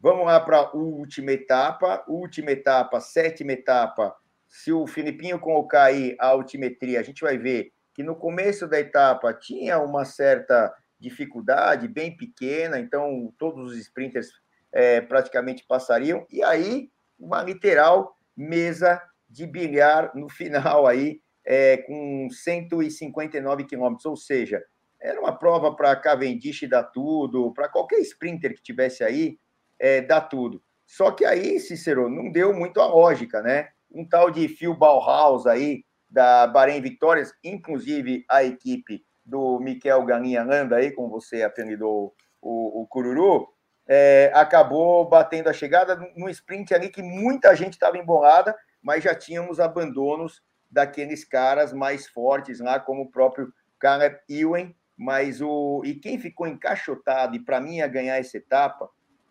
[0.01, 4.14] Vamos lá para a última etapa, última etapa, sétima etapa.
[4.49, 8.78] Se o Filipinho colocar aí a altimetria, a gente vai ver que no começo da
[8.78, 14.28] etapa tinha uma certa dificuldade bem pequena, então todos os sprinters
[14.72, 22.28] é, praticamente passariam, e aí uma literal mesa de bilhar no final aí, é, com
[22.30, 24.64] 159 quilômetros, ou seja,
[25.01, 29.38] era uma prova para Cavendish dar tudo, para qualquer sprinter que tivesse aí,
[29.78, 30.62] é, dar tudo.
[30.86, 33.68] Só que aí, Cícero, não deu muito a lógica, né?
[33.90, 40.42] Um tal de Phil Bauhaus aí, da Bahrein Vitórias, inclusive a equipe do Miquel Galinha
[40.42, 43.49] Landa aí, como você apelidou o, o Cururu,
[43.86, 49.14] é, acabou batendo a chegada num sprint ali que muita gente estava embolada, mas já
[49.14, 50.42] tínhamos abandonos
[50.75, 56.49] daqueles caras mais fortes lá, como o próprio Caleb Ewan, mas o e quem ficou
[56.49, 58.91] encaixotado e para mim ia ganhar essa etapa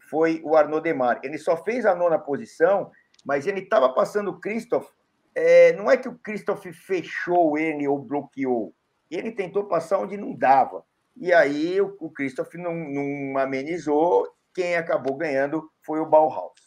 [0.10, 1.20] foi o Arnaud Demar.
[1.22, 2.90] Ele só fez a nona posição,
[3.26, 4.88] mas ele estava passando o Christoph.
[5.36, 8.74] É, não é que o Christoph fechou ele ou bloqueou,
[9.10, 10.86] ele tentou passar onde não dava.
[11.18, 14.28] E aí o, o Christoph não, não amenizou.
[14.54, 16.63] Quem acabou ganhando foi o Bauhaus.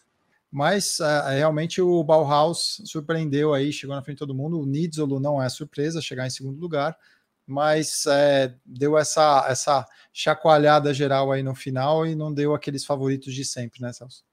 [0.57, 4.59] Mas uh, realmente o Bauhaus surpreendeu aí, chegou na frente de todo mundo.
[4.59, 6.97] O Nidzolo não é surpresa chegar em segundo lugar,
[7.47, 13.35] mas é, deu essa, essa chacoalhada geral aí no final e não deu aqueles favoritos
[13.35, 14.25] de sempre, né, Celso?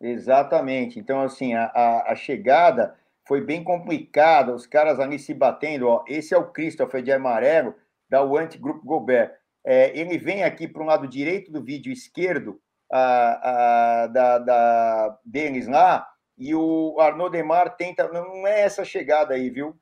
[0.00, 1.00] Exatamente.
[1.00, 2.94] Então, assim, a, a, a chegada
[3.26, 5.88] foi bem complicado, os caras ali se batendo.
[5.88, 6.04] Ó.
[6.06, 7.74] Esse é o Christopher de amarelo,
[8.08, 9.32] da Want Grupo Gobert.
[9.66, 12.60] É, ele vem aqui para o lado direito do vídeo esquerdo
[12.94, 18.08] da, da, deles lá, e o Arnaud Demar tenta.
[18.08, 19.78] Não é essa chegada aí, viu?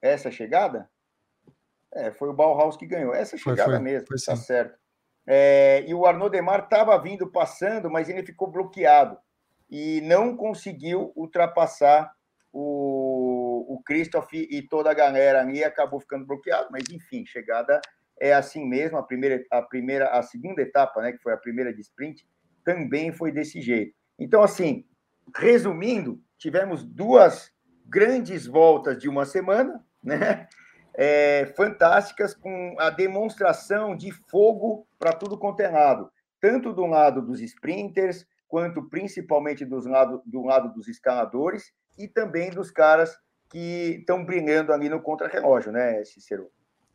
[0.00, 0.90] Essa chegada?
[1.92, 3.14] É, foi o Bauhaus que ganhou.
[3.14, 4.78] Essa chegada foi, foi, mesmo, foi tá certo.
[5.26, 9.18] É, e o Arnaud Demar estava vindo passando, mas ele ficou bloqueado
[9.68, 12.12] e não conseguiu ultrapassar
[12.52, 17.80] o, o Christoph e toda a galera ali acabou ficando bloqueado, mas enfim, chegada
[18.20, 21.72] é assim mesmo, a primeira, a primeira, a segunda etapa, né, que foi a primeira
[21.72, 22.28] de sprint,
[22.62, 23.94] também foi desse jeito.
[24.18, 24.84] Então, assim,
[25.34, 27.50] resumindo, tivemos duas
[27.86, 30.46] grandes voltas de uma semana, né?
[30.94, 36.10] É, fantásticas, com a demonstração de fogo para tudo quanto é lado,
[36.40, 42.50] tanto do lado dos sprinters, quanto principalmente dos lado, do lado dos escaladores, e também
[42.50, 43.16] dos caras
[43.48, 46.50] que estão brilhando ali no contrarrelógio, né, Cícero?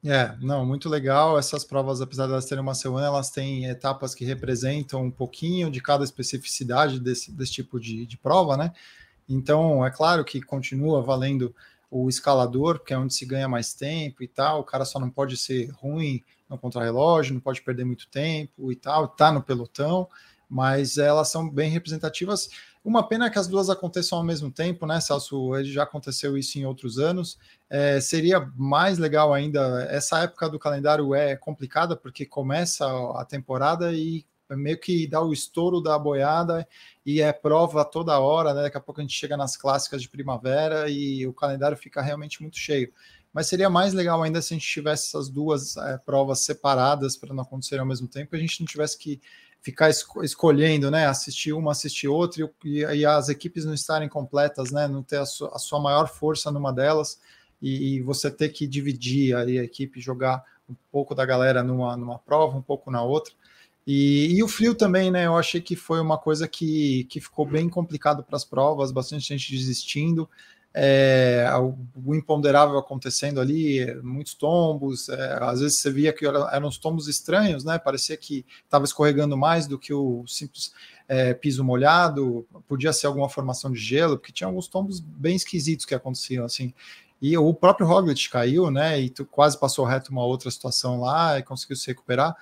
[0.08, 1.38] É, não, muito legal.
[1.38, 5.72] Essas provas, apesar de elas terem uma semana, elas têm etapas que representam um pouquinho
[5.72, 8.72] de cada especificidade desse, desse tipo de, de prova, né?
[9.28, 11.56] Então, é claro que continua valendo
[11.90, 14.60] o escalador, que é onde se ganha mais tempo e tal.
[14.60, 18.76] O cara só não pode ser ruim no contrarrelógio, não pode perder muito tempo e
[18.76, 20.08] tal, tá no pelotão,
[20.48, 22.50] mas elas são bem representativas
[22.86, 25.52] uma pena que as duas aconteçam ao mesmo tempo, né, Celso?
[25.64, 27.36] Já aconteceu isso em outros anos.
[27.70, 29.88] É, seria mais legal ainda.
[29.90, 32.86] Essa época do calendário é complicada porque começa
[33.20, 36.68] a temporada e meio que dá o estouro da boiada
[37.04, 38.64] e é prova toda hora, né?
[38.64, 42.42] Daqui a pouco a gente chega nas clássicas de primavera e o calendário fica realmente
[42.42, 42.92] muito cheio.
[43.34, 47.34] mas seria mais legal ainda se a gente tivesse essas duas é, provas separadas para
[47.34, 49.20] não acontecer ao mesmo tempo, a gente não tivesse que
[49.62, 51.08] ficar escolhendo, né?
[51.08, 54.88] Assistir uma, assistir outra, e, e, as equipes não estarem completas, né?
[54.88, 57.20] Não ter a, su a sua maior força numa delas,
[57.62, 61.96] e, e, você ter que dividir aí a equipe, jogar um pouco da galera numa,
[61.96, 63.34] numa prova, um pouco na outra.
[63.88, 65.26] E, e, o frio também, né?
[65.28, 69.28] Eu achei que foi uma coisa que, que ficou bem complicado para as provas, bastante
[69.28, 70.28] gente desistindo
[70.78, 71.50] é,
[72.06, 77.08] o imponderável acontecendo ali, muitos tombos, é, às vezes você via que eram uns tombos
[77.08, 77.80] estranhos, né?
[77.80, 80.74] Parecia que estava escorregando mais do que o simples
[81.08, 85.86] é, piso molhado, podia ser alguma formação de gelo, porque tinha alguns tombos bem esquisitos
[85.86, 86.74] que aconteciam assim.
[87.22, 89.00] E o próprio Roglic caiu, né?
[89.00, 92.36] E quase passou reto uma outra situação lá e conseguiu se recuperar.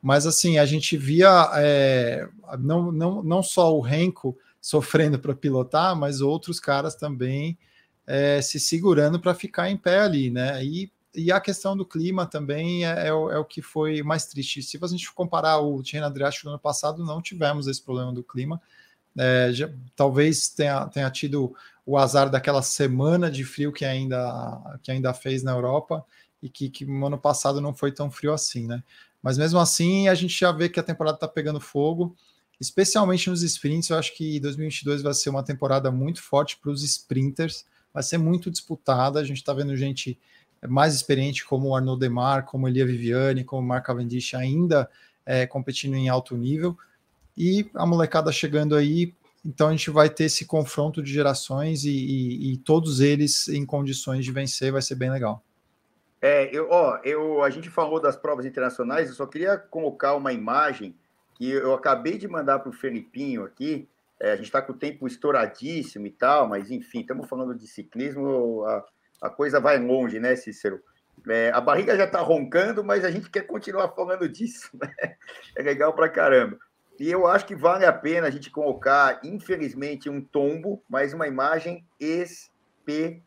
[0.00, 5.96] Mas assim, a gente via é, não, não, não só o Renko sofrendo para pilotar,
[5.96, 7.58] mas outros caras também
[8.06, 10.64] é, se segurando para ficar em pé ali, né?
[10.64, 14.26] E, e a questão do clima também é, é, o, é, o, que foi mais
[14.26, 14.62] triste.
[14.62, 18.22] Se a gente comparar o Tirreno Adriático do ano passado, não tivemos esse problema do
[18.22, 18.60] clima.
[19.16, 21.54] É, já, talvez tenha, tenha tido
[21.88, 26.04] o azar daquela semana de frio que ainda, que ainda fez na Europa
[26.42, 28.84] e que, que no ano passado não foi tão frio assim, né?
[29.22, 32.14] Mas mesmo assim, a gente já vê que a temporada está pegando fogo,
[32.60, 33.88] especialmente nos sprints.
[33.88, 38.18] Eu acho que 2022 vai ser uma temporada muito forte para os sprinters vai ser
[38.18, 39.18] muito disputada.
[39.18, 40.18] A gente está vendo gente
[40.68, 44.90] mais experiente como o Arnaud Demar, como Elia Viviane, como o Mark Cavendish ainda
[45.24, 46.76] é, competindo em alto nível.
[47.34, 49.14] E a molecada chegando aí,
[49.44, 53.64] então a gente vai ter esse confronto de gerações e, e, e todos eles em
[53.64, 55.42] condições de vencer, vai ser bem legal.
[56.20, 60.32] É, eu, ó, eu, a gente falou das provas internacionais, eu só queria colocar uma
[60.32, 60.94] imagem
[61.34, 64.76] que eu acabei de mandar para o Felipinho aqui, é, a gente está com o
[64.76, 68.84] tempo estouradíssimo e tal, mas enfim, estamos falando de ciclismo, a,
[69.22, 70.82] a coisa vai longe, né, Cícero?
[71.28, 74.92] É, a barriga já está roncando, mas a gente quer continuar falando disso, né?
[75.56, 76.58] É legal pra caramba.
[76.98, 81.28] E eu acho que vale a pena a gente colocar, infelizmente, um tombo, mas uma
[81.28, 83.22] imagem espetacular.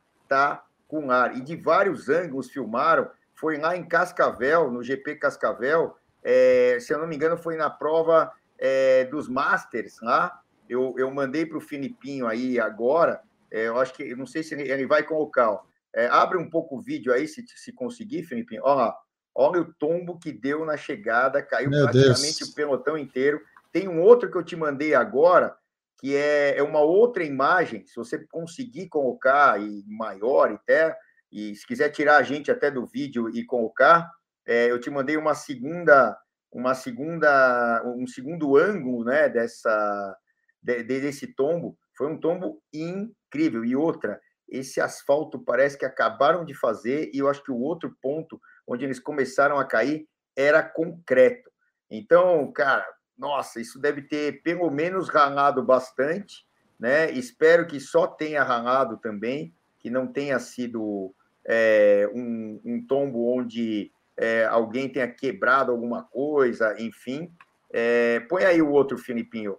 [1.38, 3.10] E de vários ângulos filmaram.
[3.34, 5.96] Foi lá em Cascavel, no GP Cascavel.
[6.24, 10.42] É, se eu não me engano, foi na prova é, dos Masters lá
[10.72, 14.42] eu, eu mandei para o Filipinho aí agora, é, eu acho que, eu não sei
[14.42, 15.60] se ele, ele vai colocar,
[15.94, 18.98] é, abre um pouco o vídeo aí, se, se conseguir, Filipinho, olha lá,
[19.36, 22.50] olha o tombo que deu na chegada, caiu Meu praticamente Deus.
[22.50, 23.42] o pelotão inteiro,
[23.72, 25.56] tem um outro que eu te mandei agora,
[26.00, 30.98] que é, é uma outra imagem, se você conseguir colocar e maior até,
[31.32, 34.12] e se quiser tirar a gente até do vídeo e colocar,
[34.46, 36.18] é, eu te mandei uma segunda,
[36.52, 40.18] uma segunda, um segundo ângulo, né, dessa
[40.62, 43.64] de, desse tombo, foi um tombo incrível.
[43.64, 47.96] E outra, esse asfalto parece que acabaram de fazer, e eu acho que o outro
[48.02, 51.50] ponto onde eles começaram a cair era concreto.
[51.90, 52.86] Então, cara,
[53.18, 56.46] nossa, isso deve ter pelo menos ralado bastante,
[56.80, 57.12] né?
[57.12, 61.14] Espero que só tenha ralado também, que não tenha sido
[61.46, 67.32] é, um, um, tombo onde é, alguém tenha quebrado alguma coisa, enfim.
[67.72, 69.58] É, põe aí o outro, Filipinho.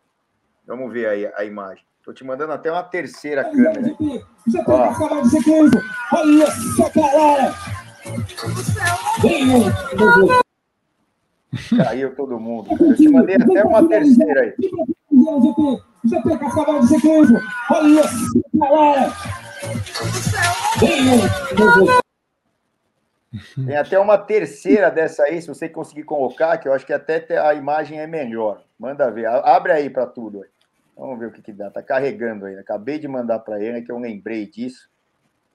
[0.66, 1.84] Vamos ver aí a imagem.
[1.98, 3.94] Estou te mandando até uma terceira câmera.
[4.44, 5.40] Você pode acabar de ser
[6.12, 6.46] Olha
[6.76, 7.55] só, galera!
[11.76, 12.68] Caiu todo mundo.
[12.80, 14.55] Eu te mandei até uma terceira aí.
[14.59, 14.70] De
[18.61, 19.12] Olha!
[23.66, 27.24] Tem até uma terceira dessa aí, se você conseguir colocar, que eu acho que até
[27.38, 28.62] a imagem é melhor.
[28.78, 29.26] Manda ver.
[29.26, 30.44] Abre aí para tudo.
[30.96, 31.70] Vamos ver o que, que dá.
[31.70, 32.59] Tá carregando aí.
[32.59, 34.90] Acabei de mandar para ele, que eu lembrei disso.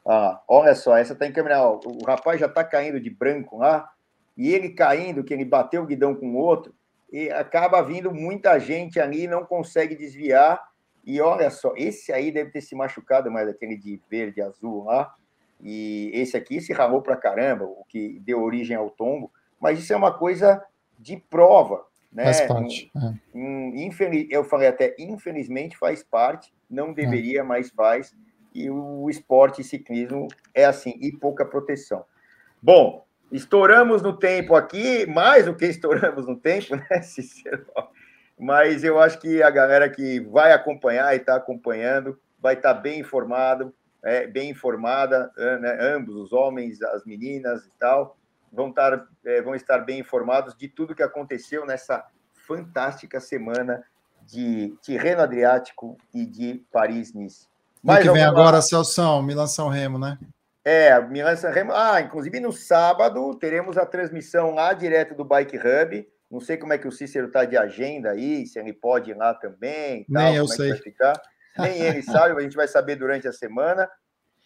[0.06, 1.70] Ah, olha só, essa tá em câmera.
[1.70, 3.90] o rapaz já tá caindo de branco lá,
[4.38, 6.74] e ele caindo, que ele bateu o guidão com o outro,
[7.12, 10.62] e acaba vindo muita gente ali, não consegue desviar.
[11.04, 15.14] E olha só, esse aí deve ter se machucado mais aquele de verde azul lá.
[15.62, 19.32] E esse aqui se ralou para caramba, o que deu origem ao tombo.
[19.60, 20.64] Mas isso é uma coisa
[21.00, 22.26] de prova, né?
[22.26, 22.92] Faz parte.
[23.34, 23.86] Um, é.
[23.86, 27.44] infeliz, eu falei até, infelizmente faz parte, não deveria, é.
[27.44, 28.14] mas faz.
[28.54, 32.04] E o esporte e ciclismo é assim, e pouca proteção.
[32.62, 37.66] Bom, estouramos no tempo aqui, mais do que estouramos no tempo, né, Cicero?
[38.40, 42.80] Mas eu acho que a galera que vai acompanhar e está acompanhando vai estar tá
[42.80, 43.74] bem informado
[44.04, 48.18] é, bem informada, é, né, ambos, os homens, as meninas e tal,
[48.52, 52.06] vão estar, é, vão estar bem informados de tudo que aconteceu nessa
[52.48, 53.84] fantástica semana
[54.26, 57.48] de Tirreno Adriático e de Paris-Nice.
[57.84, 60.18] Mas que vem agora, Celção, Milan São Remo, né?
[60.68, 61.72] É, Milan Sanremo.
[61.74, 66.06] Ah, inclusive no sábado teremos a transmissão lá direto do Bike Hub.
[66.30, 69.14] Não sei como é que o Cícero está de agenda aí, se ele pode ir
[69.14, 70.06] lá também.
[70.12, 70.74] Tal, Nem eu é sei.
[71.58, 73.90] Nem ele sabe, a gente vai saber durante a semana.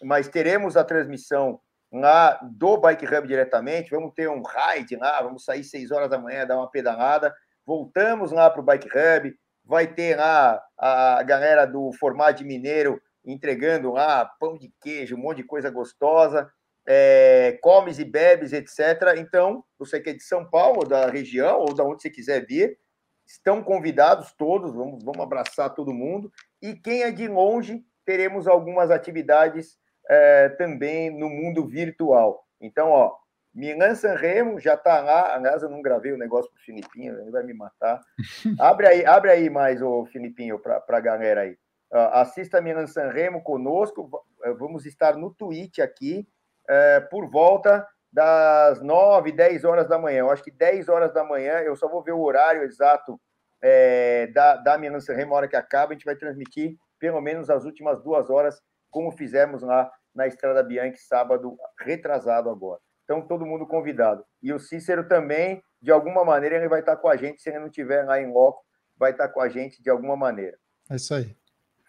[0.03, 1.59] Mas teremos a transmissão
[1.91, 3.89] lá do Bike Hub diretamente.
[3.89, 7.33] Vamos ter um ride lá, vamos sair 6 horas da manhã, dar uma pedalada.
[7.65, 9.35] Voltamos lá para o Bike Hub.
[9.65, 15.37] Vai ter lá a galera do Formato Mineiro entregando lá pão de queijo, um monte
[15.37, 16.51] de coisa gostosa.
[16.87, 19.15] É, comes e bebes, etc.
[19.17, 22.77] Então, você que é de São Paulo, da região, ou da onde você quiser vir,
[23.25, 26.31] estão convidados todos, vamos, vamos abraçar todo mundo.
[26.61, 29.77] E quem é de longe, teremos algumas atividades
[30.09, 32.45] é, também no mundo virtual.
[32.59, 33.15] Então, ó,
[33.53, 35.35] Milan Sanremo já está lá.
[35.35, 38.01] Aliás, eu não gravei o negócio para o Filipinho, ele vai me matar.
[38.59, 41.57] Abre aí, abre aí mais, o Filipinho, para a galera aí.
[41.91, 44.09] Uh, assista Milan Sanremo conosco.
[44.57, 46.27] Vamos estar no Twitch aqui
[46.63, 50.19] uh, por volta das 9, 10 horas da manhã.
[50.19, 53.19] Eu acho que 10 horas da manhã, eu só vou ver o horário exato
[53.61, 55.91] é, da, da Milan Sanremo, a hora que acaba.
[55.91, 60.61] A gente vai transmitir pelo menos as últimas duas horas, como fizemos lá na Estrada
[60.61, 62.79] Bianchi, sábado retrasado agora.
[63.03, 64.23] Então, todo mundo convidado.
[64.41, 67.41] E o Cícero também, de alguma maneira, ele vai estar com a gente.
[67.41, 68.63] Se ele não estiver lá em loco,
[68.97, 70.57] vai estar com a gente de alguma maneira.
[70.89, 71.35] É isso aí.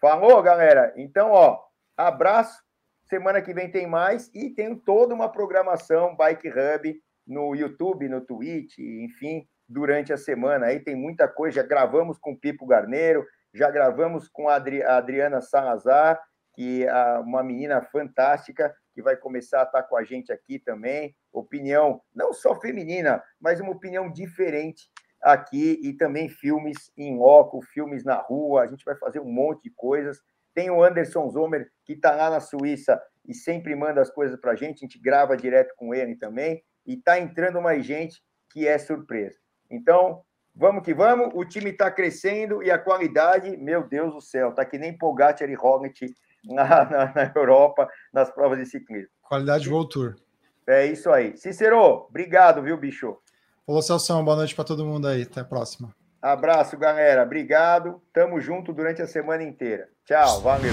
[0.03, 0.93] Falou, galera?
[0.97, 1.61] Então, ó,
[1.97, 2.61] abraço.
[3.05, 8.21] Semana que vem tem mais e tem toda uma programação Bike Hub no YouTube, no
[8.21, 10.67] Twitch, enfim, durante a semana.
[10.67, 11.63] Aí tem muita coisa.
[11.63, 13.25] Já gravamos com o Pipo Garneiro,
[13.55, 16.21] já gravamos com a Adriana Salazar
[16.55, 21.15] que é uma menina fantástica que vai começar a estar com a gente aqui também.
[21.33, 24.91] Opinião não só feminina, mas uma opinião diferente
[25.23, 28.63] aqui e também filmes em loco, filmes na rua.
[28.63, 30.21] A gente vai fazer um monte de coisas.
[30.55, 34.53] Tem o Anderson Zomer, que está lá na Suíça e sempre manda as coisas para
[34.53, 34.79] a gente.
[34.79, 36.63] A gente grava direto com ele também.
[36.87, 38.21] E está entrando mais gente
[38.51, 39.39] que é surpresa.
[39.71, 40.23] Então,
[40.55, 41.31] vamos que vamos.
[41.35, 45.49] O time está crescendo e a qualidade, meu Deus do céu, está que nem Pogacar
[45.49, 46.13] e Roglic
[46.45, 49.11] na, na, na, Europa nas provas de ciclismo.
[49.23, 50.17] Qualidade World Tour.
[50.67, 51.37] É isso aí.
[51.37, 53.17] Cícero, obrigado, viu, bicho?
[53.67, 55.23] Falou, Celso, boa noite para todo mundo aí.
[55.23, 55.91] Até a próxima.
[56.21, 57.23] Abraço, galera.
[57.23, 58.01] Obrigado.
[58.13, 59.89] Tamo junto durante a semana inteira.
[60.05, 60.73] Tchau, valeu.